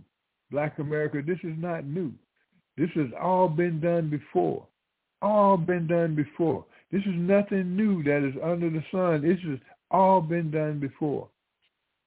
Black 0.50 0.78
America, 0.78 1.20
this 1.24 1.38
is 1.42 1.54
not 1.58 1.84
new. 1.86 2.12
This 2.76 2.90
has 2.94 3.08
all 3.20 3.48
been 3.48 3.80
done 3.80 4.08
before. 4.08 4.66
All 5.20 5.56
been 5.56 5.86
done 5.86 6.14
before. 6.14 6.64
This 6.90 7.02
is 7.02 7.14
nothing 7.14 7.76
new 7.76 8.02
that 8.04 8.26
is 8.26 8.34
under 8.42 8.70
the 8.70 8.82
sun. 8.90 9.22
This 9.22 9.38
has 9.48 9.58
all 9.90 10.20
been 10.20 10.50
done 10.50 10.78
before. 10.78 11.28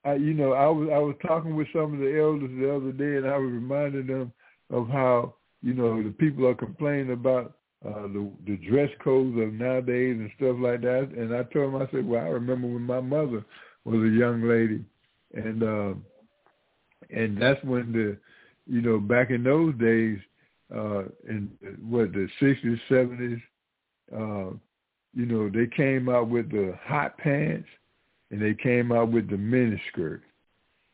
I, 0.03 0.15
you 0.15 0.33
know, 0.33 0.53
I 0.53 0.67
was 0.67 0.89
I 0.91 0.97
was 0.97 1.15
talking 1.21 1.55
with 1.55 1.67
some 1.71 1.93
of 1.93 1.99
the 1.99 2.19
elders 2.19 2.49
the 2.57 2.75
other 2.75 2.91
day, 2.91 3.17
and 3.17 3.27
I 3.27 3.37
was 3.37 3.51
reminding 3.51 4.07
them 4.07 4.33
of 4.71 4.87
how 4.87 5.35
you 5.61 5.73
know 5.73 6.01
the 6.01 6.09
people 6.09 6.47
are 6.47 6.55
complaining 6.55 7.11
about 7.11 7.57
uh, 7.85 8.03
the 8.03 8.29
the 8.45 8.57
dress 8.57 8.89
codes 9.03 9.37
of 9.39 9.53
nowadays 9.53 10.17
and 10.19 10.31
stuff 10.37 10.57
like 10.59 10.81
that. 10.81 11.09
And 11.17 11.33
I 11.35 11.43
told 11.43 11.73
them, 11.73 11.81
I 11.81 11.89
said, 11.91 12.07
well, 12.07 12.23
I 12.23 12.29
remember 12.29 12.67
when 12.67 12.83
my 12.83 13.01
mother 13.01 13.43
was 13.85 14.01
a 14.01 14.17
young 14.17 14.43
lady, 14.47 14.83
and 15.33 15.63
uh, 15.63 15.93
and 17.09 17.41
that's 17.41 17.63
when 17.63 17.91
the 17.91 18.17
you 18.71 18.81
know 18.81 18.99
back 18.99 19.31
in 19.31 19.43
those 19.43 19.73
days, 19.79 20.19
uh, 20.73 21.03
in 21.27 21.49
what 21.87 22.13
the 22.13 22.27
sixties, 22.39 22.79
seventies, 22.87 23.39
uh, 24.15 24.51
you 25.13 25.25
know, 25.25 25.49
they 25.49 25.67
came 25.67 26.09
out 26.09 26.29
with 26.29 26.51
the 26.51 26.77
hot 26.83 27.17
pants 27.17 27.67
and 28.29 28.41
they 28.41 28.53
came 28.53 28.91
out 28.91 29.11
with 29.11 29.29
the 29.29 29.35
miniskirt. 29.35 30.21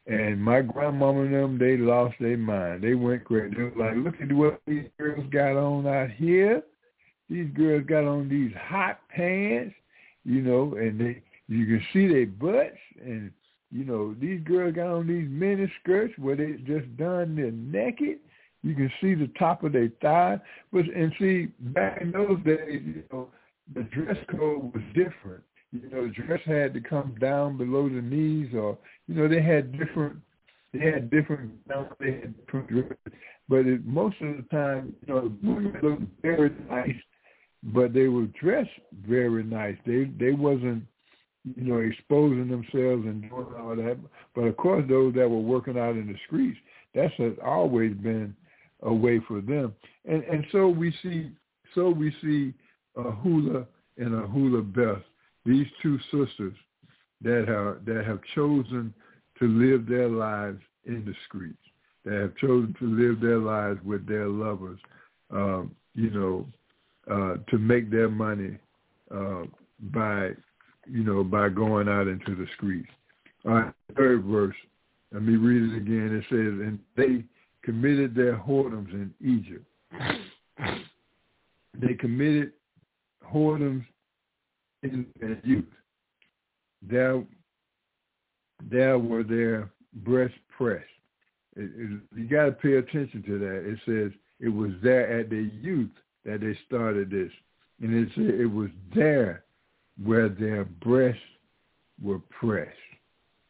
And 0.07 0.41
my 0.41 0.61
grandmama 0.61 1.21
and 1.23 1.33
them, 1.33 1.57
they 1.59 1.77
lost 1.77 2.15
their 2.19 2.37
mind. 2.37 2.81
They 2.81 2.95
went 2.95 3.25
crazy. 3.25 3.55
They 3.55 3.83
like, 3.83 3.97
look 3.97 4.15
at 4.21 4.31
what 4.31 4.61
these 4.65 4.87
girls 4.97 5.25
got 5.31 5.57
on 5.57 5.85
out 5.85 6.11
here. 6.11 6.63
These 7.29 7.49
girls 7.55 7.85
got 7.87 8.05
on 8.05 8.29
these 8.29 8.51
hot 8.57 8.99
pants, 9.09 9.75
you 10.23 10.41
know, 10.41 10.75
and 10.75 10.99
they 10.99 11.21
you 11.47 11.65
can 11.65 11.81
see 11.93 12.07
their 12.07 12.25
butts 12.25 12.77
and 13.01 13.31
you 13.69 13.83
know, 13.83 14.15
these 14.19 14.41
girls 14.45 14.75
got 14.75 14.87
on 14.87 15.07
these 15.07 15.27
mini 15.29 15.71
skirts 15.81 16.13
where 16.17 16.37
they 16.37 16.53
just 16.65 16.95
done 16.95 17.35
their 17.35 17.51
naked. 17.51 18.19
You 18.63 18.73
can 18.73 18.91
see 19.01 19.13
the 19.13 19.29
top 19.37 19.63
of 19.63 19.73
their 19.73 19.91
thigh. 20.01 20.39
But 20.71 20.85
and 20.85 21.13
see, 21.19 21.47
back 21.59 22.01
in 22.01 22.11
those 22.11 22.39
days, 22.45 22.81
you 22.85 23.03
know, 23.11 23.27
the 23.75 23.83
dress 23.83 24.17
code 24.31 24.73
was 24.73 24.83
different 24.93 25.43
you 25.71 25.89
know, 25.89 26.07
the 26.07 26.13
dress 26.13 26.39
had 26.45 26.73
to 26.73 26.79
come 26.79 27.15
down 27.19 27.57
below 27.57 27.89
the 27.89 28.01
knees, 28.01 28.53
or 28.53 28.77
you 29.07 29.15
know, 29.15 29.27
they 29.27 29.41
had 29.41 29.77
different, 29.77 30.17
they 30.73 30.79
had 30.79 31.09
different, 31.09 31.51
they 31.99 32.11
had 32.11 32.37
different 32.45 32.67
dresses. 32.69 32.97
But 33.49 33.65
it, 33.65 33.85
most 33.85 34.15
of 34.21 34.37
the 34.37 34.45
time, 34.51 34.93
you 35.05 35.13
know, 35.13 35.21
the 35.21 35.35
women 35.41 35.77
looked 35.81 36.21
very 36.21 36.51
nice, 36.69 36.95
but 37.73 37.93
they 37.93 38.07
were 38.07 38.27
dressed 38.39 38.69
very 39.07 39.43
nice. 39.43 39.75
They 39.85 40.05
they 40.19 40.31
wasn't, 40.31 40.83
you 41.43 41.63
know, 41.63 41.79
exposing 41.79 42.47
themselves 42.47 43.05
and 43.05 43.21
doing 43.21 43.47
all 43.59 43.75
that. 43.75 43.97
But 44.33 44.41
of 44.41 44.57
course, 44.57 44.85
those 44.87 45.13
that 45.15 45.29
were 45.29 45.39
working 45.39 45.77
out 45.77 45.95
in 45.95 46.07
the 46.07 46.17
streets, 46.25 46.57
that's 46.95 47.13
has 47.17 47.33
always 47.45 47.93
been 47.95 48.35
a 48.83 48.93
way 48.93 49.19
for 49.27 49.41
them. 49.41 49.73
And 50.05 50.23
and 50.23 50.45
so 50.51 50.67
we 50.67 50.93
see, 51.03 51.31
so 51.75 51.89
we 51.89 52.13
see 52.21 52.53
a 52.95 53.11
hula 53.11 53.65
and 53.97 54.15
a 54.15 54.27
hula 54.27 54.61
Beth, 54.61 55.03
these 55.45 55.67
two 55.81 55.99
sisters 56.11 56.53
that 57.21 57.45
have 57.47 57.85
that 57.85 58.05
have 58.05 58.21
chosen 58.33 58.93
to 59.39 59.47
live 59.47 59.87
their 59.87 60.07
lives 60.07 60.61
in 60.85 61.03
the 61.03 61.13
streets, 61.27 61.57
that 62.05 62.13
have 62.13 62.35
chosen 62.37 62.73
to 62.79 62.85
live 62.85 63.19
their 63.19 63.39
lives 63.39 63.79
with 63.83 64.07
their 64.07 64.27
lovers, 64.27 64.79
um, 65.31 65.75
you 65.95 66.09
know, 66.11 66.45
uh, 67.09 67.35
to 67.49 67.57
make 67.57 67.89
their 67.89 68.09
money 68.09 68.57
uh, 69.13 69.43
by, 69.93 70.31
you 70.89 71.03
know, 71.03 71.23
by 71.23 71.49
going 71.49 71.87
out 71.87 72.07
into 72.07 72.35
the 72.35 72.45
streets. 72.55 72.89
All 73.45 73.51
right, 73.53 73.73
third 73.95 74.23
verse. 74.25 74.55
Let 75.13 75.23
me 75.23 75.35
read 75.35 75.73
it 75.73 75.77
again. 75.77 76.15
It 76.15 76.25
says, 76.29 76.67
"And 76.67 76.79
they 76.97 77.23
committed 77.63 78.15
their 78.15 78.35
whoredoms 78.37 78.91
in 78.91 79.13
Egypt. 79.21 79.65
They 81.79 81.93
committed 81.93 82.53
whoredoms 83.33 83.85
in 84.83 85.05
their 85.19 85.39
youth. 85.43 85.65
There, 86.81 87.23
there 88.69 88.97
were 88.97 89.23
their 89.23 89.69
breast 89.93 90.33
pressed. 90.57 90.85
It, 91.55 91.71
it, 91.75 91.99
you 92.15 92.27
got 92.27 92.45
to 92.45 92.51
pay 92.51 92.77
attention 92.77 93.23
to 93.23 93.39
that. 93.39 93.69
It 93.69 93.79
says 93.85 94.17
it 94.39 94.49
was 94.49 94.71
there 94.83 95.19
at 95.19 95.29
their 95.29 95.39
youth 95.39 95.91
that 96.25 96.41
they 96.41 96.57
started 96.67 97.09
this, 97.09 97.31
and 97.81 97.93
it 97.93 98.09
said 98.15 98.39
it 98.39 98.45
was 98.45 98.69
there 98.95 99.43
where 100.03 100.29
their 100.29 100.65
breasts 100.65 101.21
were 102.01 102.19
pressed. 102.19 102.71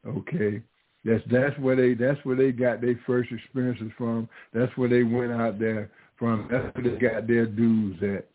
Okay, 0.05 0.61
that's 1.03 1.23
that's 1.31 1.57
where 1.59 1.75
they 1.75 1.93
that's 1.93 2.23
where 2.23 2.35
they 2.35 2.51
got 2.51 2.81
their 2.81 2.99
first 3.05 3.31
experiences 3.31 3.91
from. 3.97 4.29
That's 4.53 4.75
where 4.77 4.89
they 4.89 5.03
went 5.03 5.31
out 5.31 5.59
there 5.59 5.89
from. 6.17 6.47
That's 6.49 6.75
where 6.75 6.91
they 6.93 6.99
got 6.99 7.27
their 7.27 7.45
dues 7.45 7.97
at, 8.01 8.27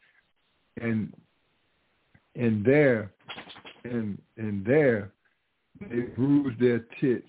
and 0.82 1.12
and 2.34 2.64
there, 2.64 3.12
and 3.84 4.20
and 4.36 4.64
there, 4.64 5.12
they 5.90 6.00
bruised 6.00 6.60
their 6.60 6.84
tits 7.00 7.28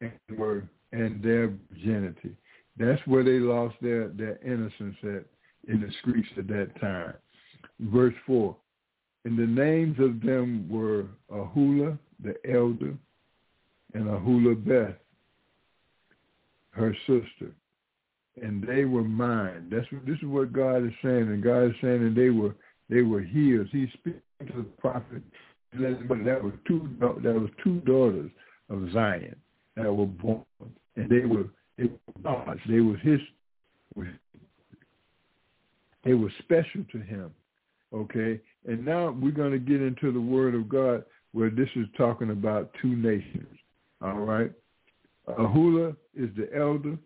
and 0.00 0.12
were 0.38 0.64
and 0.92 1.22
their 1.22 1.52
virginity. 1.70 2.36
That's 2.78 3.00
where 3.06 3.24
they 3.24 3.38
lost 3.38 3.76
their 3.80 4.08
their 4.08 4.38
innocence 4.44 4.96
at 5.02 5.24
in 5.68 5.80
the 5.80 5.90
streets 6.00 6.28
at 6.38 6.48
that 6.48 6.80
time. 6.80 7.14
Verse 7.80 8.14
four. 8.26 8.56
And 9.24 9.38
the 9.38 9.46
names 9.46 9.98
of 10.00 10.20
them 10.20 10.68
were 10.68 11.06
Ahula, 11.30 11.98
the 12.22 12.34
elder, 12.52 12.94
and 13.94 14.04
Ahula 14.06 14.54
Beth, 14.66 14.96
her 16.70 16.96
sister. 17.06 17.52
And 18.42 18.66
they 18.66 18.84
were 18.84 19.04
mine. 19.04 19.68
That's 19.70 19.90
what 19.92 20.06
this 20.06 20.16
is 20.16 20.24
what 20.24 20.52
God 20.52 20.84
is 20.84 20.92
saying. 21.02 21.28
And 21.28 21.42
God 21.42 21.66
is 21.66 21.72
saying 21.80 22.02
that 22.02 22.14
they 22.14 22.30
were 22.30 22.54
they 22.88 23.02
were 23.02 23.20
healed. 23.20 23.68
He 23.70 23.86
speaks 23.98 24.18
to 24.40 24.56
the 24.56 24.68
prophet, 24.80 25.22
that 25.72 26.40
was 26.42 26.52
two 26.66 26.88
that 27.00 27.34
was 27.34 27.50
two 27.62 27.80
daughters 27.80 28.30
of 28.70 28.90
Zion 28.92 29.36
that 29.76 29.92
were 29.92 30.06
born, 30.06 30.44
and 30.96 31.08
they 31.08 31.26
were 31.26 31.44
they 31.78 31.84
were 31.84 32.22
gods. 32.22 32.60
They 32.68 32.80
was 32.80 32.98
his 33.02 33.20
They 36.04 36.14
were 36.14 36.32
special 36.40 36.84
to 36.92 36.98
him. 36.98 37.30
Okay? 37.94 38.40
And 38.66 38.84
now 38.84 39.10
we're 39.10 39.32
going 39.32 39.52
to 39.52 39.58
get 39.58 39.82
into 39.82 40.12
the 40.12 40.20
word 40.20 40.54
of 40.54 40.68
God 40.68 41.04
where 41.32 41.50
this 41.50 41.68
is 41.76 41.86
talking 41.96 42.30
about 42.30 42.70
two 42.80 42.94
nations. 42.94 43.58
All 44.02 44.20
right? 44.20 44.52
Ahula 45.28 45.96
is 46.14 46.30
the 46.36 46.48
elder 46.56 46.96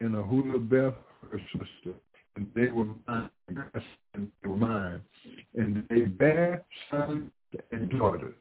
and 0.00 0.14
Ahula 0.14 0.68
Beth 0.68 0.94
her 1.30 1.40
sister. 1.52 1.96
And 2.36 2.46
they 2.54 2.68
were 2.68 2.86
mine. 3.06 3.30
And 3.48 4.30
they 4.42 4.48
were 4.48 4.56
mine. 4.56 5.00
And 5.54 5.84
they 5.88 6.02
bear 6.02 6.64
sons 6.90 7.30
and 7.70 7.90
daughters, 7.90 8.34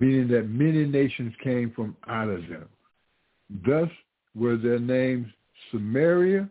meaning 0.00 0.28
that 0.28 0.48
many 0.48 0.84
nations 0.84 1.32
came 1.42 1.72
from 1.74 1.96
out 2.08 2.28
of 2.28 2.42
them. 2.48 2.68
Thus 3.64 3.88
were 4.34 4.56
their 4.56 4.78
names 4.78 5.28
Samaria, 5.70 6.48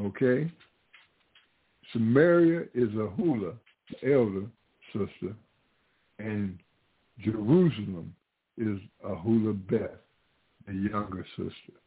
okay? 0.00 0.50
Samaria 1.92 2.62
is 2.74 2.90
Ahula, 2.90 3.54
the 3.90 4.12
elder 4.12 4.46
sister, 4.92 5.34
and 6.18 6.58
Jerusalem 7.20 8.14
is 8.56 8.78
Ahula 9.04 9.58
Beth, 9.68 9.98
the 10.66 10.74
younger 10.74 11.24
sister. 11.36 11.78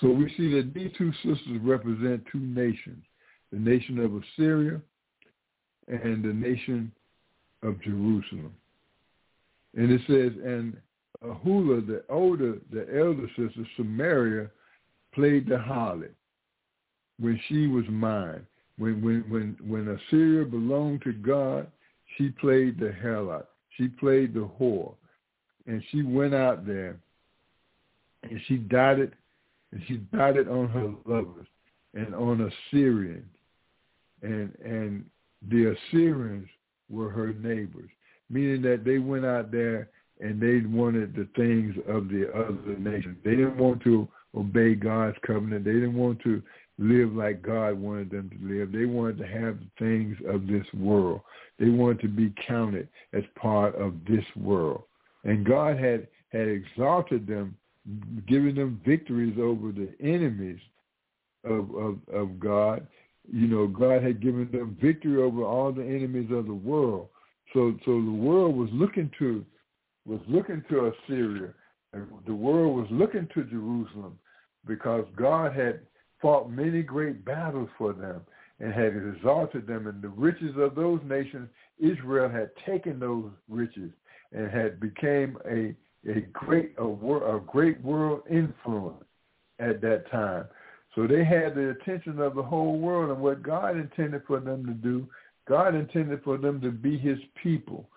So 0.00 0.08
we 0.08 0.32
see 0.36 0.52
that 0.54 0.74
these 0.74 0.90
two 0.98 1.12
sisters 1.22 1.60
represent 1.62 2.24
two 2.30 2.40
nations, 2.40 3.04
the 3.52 3.58
nation 3.58 3.98
of 3.98 4.12
Assyria 4.14 4.80
and 5.88 6.24
the 6.24 6.32
nation 6.32 6.90
of 7.62 7.80
Jerusalem. 7.82 8.52
And 9.76 9.92
it 9.92 10.00
says, 10.08 10.32
and 10.44 10.76
Ahula, 11.24 11.86
the 11.86 12.02
older, 12.08 12.58
the 12.72 12.86
elder 12.98 13.28
sister, 13.36 13.66
Samaria, 13.76 14.50
played 15.14 15.48
the 15.48 15.56
harlot 15.56 16.10
when 17.18 17.40
she 17.48 17.66
was 17.66 17.84
mine. 17.88 18.44
When 18.78 19.02
when 19.02 19.24
when 19.28 19.56
when 19.66 19.88
Assyria 19.88 20.44
belonged 20.44 21.02
to 21.02 21.12
God, 21.12 21.66
she 22.16 22.28
played 22.30 22.78
the 22.78 22.94
harlot. 23.02 23.46
She 23.76 23.88
played 23.88 24.34
the 24.34 24.48
whore, 24.60 24.94
and 25.66 25.82
she 25.90 26.02
went 26.02 26.34
out 26.34 26.66
there, 26.66 26.96
and 28.22 28.40
she 28.46 28.56
dotted, 28.56 29.14
and 29.72 29.82
she 29.86 29.96
dotted 30.14 30.48
on 30.48 30.68
her 30.68 30.94
lovers 31.04 31.46
and 31.94 32.14
on 32.14 32.50
Assyrians, 32.70 33.24
and 34.22 34.54
and 34.64 35.04
the 35.48 35.74
Assyrians 35.74 36.48
were 36.90 37.10
her 37.10 37.32
neighbors, 37.32 37.90
meaning 38.30 38.62
that 38.62 38.84
they 38.84 38.98
went 38.98 39.24
out 39.24 39.50
there 39.50 39.88
and 40.20 40.40
they 40.40 40.66
wanted 40.66 41.14
the 41.14 41.28
things 41.36 41.74
of 41.86 42.08
the 42.08 42.30
other 42.34 42.78
nations. 42.78 43.18
They 43.24 43.32
didn't 43.32 43.58
want 43.58 43.82
to 43.82 44.08
obey 44.34 44.74
God's 44.74 45.16
covenant. 45.26 45.64
They 45.64 45.72
didn't 45.72 45.96
want 45.96 46.20
to 46.22 46.42
live 46.78 47.12
like 47.12 47.42
God 47.42 47.78
wanted 47.78 48.10
them 48.10 48.30
to 48.30 48.54
live. 48.54 48.72
They 48.72 48.84
wanted 48.84 49.18
to 49.18 49.26
have 49.26 49.58
the 49.58 49.70
things 49.78 50.16
of 50.28 50.46
this 50.46 50.66
world. 50.74 51.20
They 51.58 51.70
wanted 51.70 52.00
to 52.00 52.08
be 52.08 52.34
counted 52.46 52.88
as 53.12 53.22
part 53.34 53.74
of 53.76 53.94
this 54.08 54.24
world. 54.36 54.82
And 55.24 55.46
God 55.46 55.78
had, 55.78 56.06
had 56.32 56.48
exalted 56.48 57.26
them, 57.26 57.56
giving 58.28 58.54
them 58.54 58.80
victories 58.84 59.36
over 59.40 59.72
the 59.72 59.90
enemies 60.00 60.60
of, 61.44 61.74
of, 61.74 61.98
of 62.12 62.38
God. 62.38 62.86
You 63.32 63.46
know, 63.46 63.66
God 63.66 64.02
had 64.02 64.20
given 64.20 64.50
them 64.52 64.76
victory 64.80 65.22
over 65.22 65.42
all 65.44 65.72
the 65.72 65.84
enemies 65.84 66.30
of 66.30 66.46
the 66.46 66.54
world. 66.54 67.08
So 67.52 67.76
so 67.84 67.92
the 68.02 68.10
world 68.10 68.56
was 68.56 68.68
looking 68.72 69.10
to 69.18 69.44
was 70.04 70.20
looking 70.28 70.62
to 70.68 70.92
Assyria 70.92 71.52
and 71.92 72.06
the 72.26 72.34
world 72.34 72.76
was 72.76 72.86
looking 72.90 73.28
to 73.34 73.44
Jerusalem 73.44 74.18
because 74.66 75.04
God 75.16 75.54
had 75.54 75.80
fought 76.20 76.50
many 76.50 76.82
great 76.82 77.24
battles 77.24 77.68
for 77.76 77.92
them 77.92 78.22
and 78.60 78.72
had 78.72 78.96
exalted 78.96 79.66
them. 79.66 79.86
in 79.86 80.00
the 80.00 80.08
riches 80.08 80.54
of 80.56 80.74
those 80.74 81.00
nations, 81.04 81.48
Israel 81.78 82.28
had 82.28 82.50
taken 82.64 82.98
those 82.98 83.30
riches 83.48 83.90
and 84.32 84.50
had 84.50 84.80
became 84.80 85.38
a 85.48 85.74
a 86.08 86.20
great 86.32 86.72
a, 86.78 86.84
a 86.84 87.40
great 87.46 87.80
world 87.82 88.22
influence 88.30 89.04
at 89.58 89.80
that 89.80 90.10
time. 90.10 90.44
So 90.94 91.06
they 91.06 91.24
had 91.24 91.54
the 91.54 91.70
attention 91.70 92.20
of 92.20 92.34
the 92.34 92.42
whole 92.42 92.78
world, 92.78 93.10
and 93.10 93.20
what 93.20 93.42
God 93.42 93.76
intended 93.76 94.22
for 94.26 94.40
them 94.40 94.64
to 94.66 94.72
do, 94.72 95.06
God 95.46 95.74
intended 95.74 96.22
for 96.22 96.38
them 96.38 96.60
to 96.62 96.70
be 96.70 96.96
His 96.96 97.18
people 97.42 97.88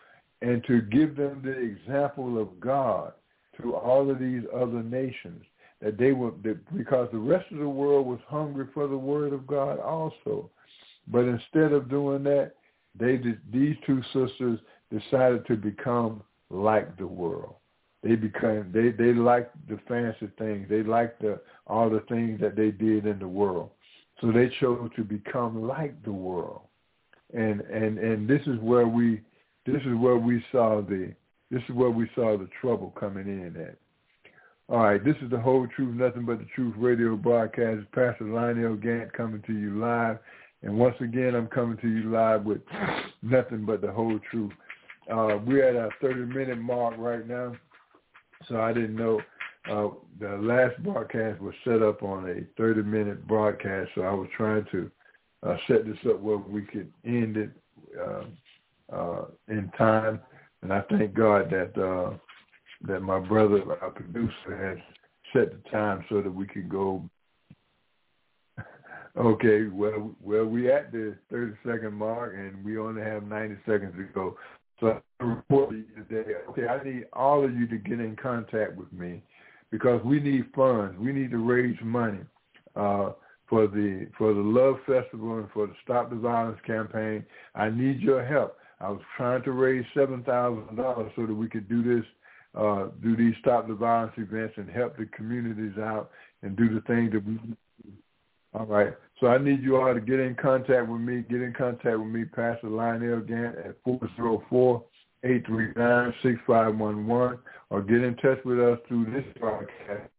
and 0.41 0.63
to 0.65 0.81
give 0.81 1.15
them 1.15 1.41
the 1.43 1.51
example 1.51 2.41
of 2.41 2.59
God 2.59 3.13
to 3.61 3.75
all 3.75 4.09
of 4.09 4.19
these 4.19 4.43
other 4.53 4.83
nations 4.83 5.43
that 5.81 5.97
they 5.97 6.11
were 6.11 6.31
because 6.31 7.09
the 7.11 7.17
rest 7.17 7.51
of 7.51 7.59
the 7.59 7.69
world 7.69 8.05
was 8.05 8.19
hungry 8.27 8.67
for 8.73 8.87
the 8.87 8.97
word 8.97 9.33
of 9.33 9.47
God 9.47 9.79
also. 9.79 10.49
But 11.07 11.25
instead 11.25 11.71
of 11.71 11.89
doing 11.89 12.23
that, 12.23 12.53
they 12.99 13.19
these 13.51 13.75
two 13.85 14.01
sisters 14.13 14.59
decided 14.91 15.45
to 15.47 15.55
become 15.55 16.21
like 16.49 16.97
the 16.97 17.07
world. 17.07 17.55
They 18.03 18.15
became 18.15 18.71
they 18.73 18.89
they 18.91 19.13
liked 19.13 19.55
the 19.67 19.79
fancy 19.87 20.29
things. 20.37 20.67
They 20.69 20.83
liked 20.83 21.21
the 21.21 21.39
all 21.67 21.89
the 21.89 22.03
things 22.09 22.39
that 22.41 22.55
they 22.55 22.71
did 22.71 23.05
in 23.05 23.19
the 23.19 23.27
world. 23.27 23.71
So 24.21 24.31
they 24.31 24.49
chose 24.59 24.89
to 24.95 25.03
become 25.03 25.67
like 25.67 26.01
the 26.03 26.11
world. 26.11 26.61
And 27.33 27.61
and 27.61 27.97
and 27.97 28.27
this 28.27 28.41
is 28.47 28.59
where 28.59 28.87
we 28.87 29.21
this 29.65 29.81
is 29.83 29.95
where 29.97 30.17
we 30.17 30.43
saw 30.51 30.81
the 30.81 31.13
this 31.51 31.61
is 31.67 31.75
where 31.75 31.89
we 31.89 32.09
saw 32.15 32.37
the 32.37 32.49
trouble 32.61 32.93
coming 32.99 33.27
in 33.27 33.55
at. 33.61 33.75
All 34.71 34.83
right, 34.83 35.03
this 35.03 35.15
is 35.23 35.31
the 35.31 35.39
whole 35.39 35.65
truth, 35.75 35.95
nothing 35.95 36.25
but 36.25 36.37
the 36.37 36.45
truth 36.53 36.75
radio 36.77 37.15
broadcast. 37.15 37.91
Pastor 37.91 38.25
Lionel 38.25 38.77
Gantt 38.77 39.11
coming 39.13 39.41
to 39.47 39.53
you 39.53 39.79
live. 39.79 40.19
And 40.61 40.77
once 40.77 40.95
again, 40.99 41.33
I'm 41.33 41.47
coming 41.47 41.77
to 41.77 41.87
you 41.87 42.11
live 42.11 42.45
with 42.45 42.61
nothing 43.23 43.65
but 43.65 43.81
the 43.81 43.91
whole 43.91 44.19
truth. 44.29 44.51
Uh, 45.11 45.39
we're 45.43 45.67
at 45.67 45.75
our 45.75 45.89
30-minute 46.03 46.59
mark 46.59 46.93
right 46.99 47.27
now, 47.27 47.55
so 48.47 48.61
I 48.61 48.71
didn't 48.71 48.95
know. 48.95 49.19
Uh, 49.67 49.87
the 50.19 50.37
last 50.37 50.77
broadcast 50.83 51.41
was 51.41 51.55
set 51.63 51.81
up 51.81 52.03
on 52.03 52.29
a 52.29 52.61
30-minute 52.61 53.27
broadcast, 53.27 53.89
so 53.95 54.01
I 54.01 54.13
was 54.13 54.27
trying 54.37 54.67
to 54.71 54.91
uh, 55.47 55.57
set 55.67 55.87
this 55.87 55.97
up 56.07 56.19
where 56.19 56.37
we 56.37 56.61
could 56.61 56.93
end 57.03 57.37
it 57.37 57.49
uh, 57.99 58.95
uh, 58.95 59.25
in 59.47 59.71
time. 59.79 60.19
And 60.61 60.71
I 60.71 60.81
thank 60.91 61.15
God 61.15 61.49
that 61.49 61.75
uh, 61.75 62.17
that 62.87 63.01
my 63.01 63.19
brother, 63.19 63.61
our 63.81 63.91
producer, 63.91 64.55
has 64.57 64.77
set 65.33 65.51
the 65.51 65.69
time 65.69 66.03
so 66.09 66.21
that 66.21 66.31
we 66.31 66.45
could 66.45 66.69
go. 66.69 67.03
Okay, 69.17 69.65
well, 69.65 70.11
well, 70.21 70.45
we 70.45 70.71
at 70.71 70.91
the 70.91 71.15
30 71.31 71.53
second 71.65 71.93
mark, 71.93 72.35
and 72.37 72.63
we 72.63 72.77
only 72.77 73.01
have 73.01 73.23
90 73.23 73.55
seconds 73.65 73.93
to 73.97 74.03
go. 74.13 74.37
So 74.79 75.01
I 75.19 75.23
report 75.23 75.71
to 75.71 75.77
you 75.77 75.85
today. 76.07 76.31
Okay, 76.49 76.67
I 76.67 76.81
need 76.83 77.05
all 77.11 77.43
of 77.43 77.53
you 77.53 77.67
to 77.67 77.77
get 77.77 77.99
in 77.99 78.15
contact 78.15 78.77
with 78.77 78.93
me 78.93 79.23
because 79.71 80.01
we 80.05 80.19
need 80.19 80.45
funds. 80.55 80.97
We 80.99 81.11
need 81.11 81.31
to 81.31 81.37
raise 81.37 81.75
money 81.83 82.19
uh, 82.75 83.11
for 83.47 83.67
the 83.67 84.07
for 84.17 84.33
the 84.33 84.39
Love 84.39 84.75
Festival 84.85 85.39
and 85.39 85.49
for 85.53 85.67
the 85.67 85.73
Stop 85.83 86.11
the 86.11 86.15
Violence 86.15 86.59
campaign. 86.65 87.25
I 87.55 87.69
need 87.69 87.99
your 87.99 88.23
help. 88.23 88.57
I 88.79 88.89
was 88.89 89.01
trying 89.17 89.43
to 89.43 89.51
raise 89.51 89.85
seven 89.93 90.23
thousand 90.23 90.77
dollars 90.77 91.11
so 91.15 91.25
that 91.25 91.33
we 91.33 91.49
could 91.49 91.67
do 91.67 91.83
this 91.83 92.05
uh, 92.55 92.87
do 93.03 93.15
these 93.15 93.35
stop 93.39 93.67
the 93.67 93.73
violence 93.73 94.13
events 94.17 94.53
and 94.57 94.69
help 94.69 94.97
the 94.97 95.05
communities 95.07 95.77
out 95.79 96.11
and 96.41 96.55
do 96.55 96.73
the 96.73 96.81
things 96.81 97.11
that 97.11 97.25
we 97.25 97.37
all 98.53 98.65
right. 98.65 98.93
So 99.19 99.27
I 99.27 99.37
need 99.37 99.61
you 99.61 99.77
all 99.77 99.93
to 99.93 100.01
get 100.01 100.19
in 100.19 100.33
contact 100.35 100.89
with 100.89 101.01
me. 101.01 101.23
Get 101.29 101.41
in 101.41 101.53
contact 101.53 101.99
with 101.99 102.07
me, 102.07 102.25
Pastor 102.25 102.69
Lionel 102.69 103.21
Gantt 103.21 103.63
at 103.63 103.75
404-839-6511 105.23 107.39
or 107.69 107.81
get 107.83 108.03
in 108.03 108.15
touch 108.15 108.39
with 108.43 108.59
us 108.59 108.79
through 108.87 109.05
this 109.11 109.25
broadcast. 109.39 110.09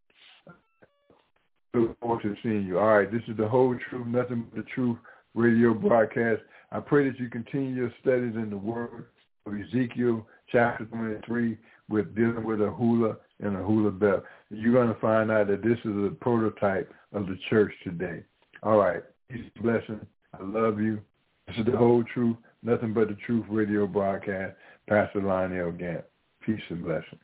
Look 1.73 1.99
forward 1.99 2.21
to 2.23 2.35
seeing 2.41 2.65
you. 2.65 2.79
All 2.79 2.87
right. 2.87 3.11
This 3.11 3.23
is 3.27 3.35
the 3.37 3.47
whole 3.47 3.77
truth, 3.89 4.07
nothing 4.07 4.47
but 4.53 4.63
the 4.63 4.69
truth 4.73 4.97
radio 5.35 5.73
broadcast. 5.73 6.41
I 6.71 6.79
pray 6.79 7.09
that 7.09 7.19
you 7.19 7.29
continue 7.29 7.75
your 7.75 7.93
studies 8.01 8.35
in 8.35 8.49
the 8.49 8.57
word 8.57 9.07
of 9.45 9.53
Ezekiel 9.53 10.25
chapter 10.51 10.85
23 10.85 11.57
with 11.89 12.15
dealing 12.15 12.43
with 12.43 12.61
a 12.61 12.69
hula 12.69 13.17
and 13.39 13.55
a 13.55 13.63
hula 13.63 13.91
Beth. 13.91 14.23
You're 14.49 14.73
going 14.73 14.93
to 14.93 14.99
find 14.99 15.31
out 15.31 15.47
that 15.47 15.63
this 15.63 15.77
is 15.83 15.95
a 16.05 16.15
prototype 16.19 16.93
of 17.13 17.27
the 17.27 17.37
church 17.49 17.73
today. 17.83 18.23
All 18.63 18.77
right. 18.77 19.03
Peace 19.29 19.45
and 19.55 19.63
blessing. 19.63 20.05
I 20.39 20.43
love 20.43 20.79
you. 20.79 20.99
This 21.47 21.57
is 21.57 21.65
the 21.65 21.77
whole 21.77 22.03
truth, 22.13 22.37
nothing 22.63 22.93
but 22.93 23.07
the 23.07 23.17
truth 23.25 23.45
radio 23.49 23.87
broadcast. 23.87 24.55
Pastor 24.87 25.21
Lionel 25.21 25.71
Gantt. 25.71 26.03
Peace 26.45 26.61
and 26.69 26.83
blessing. 26.83 27.19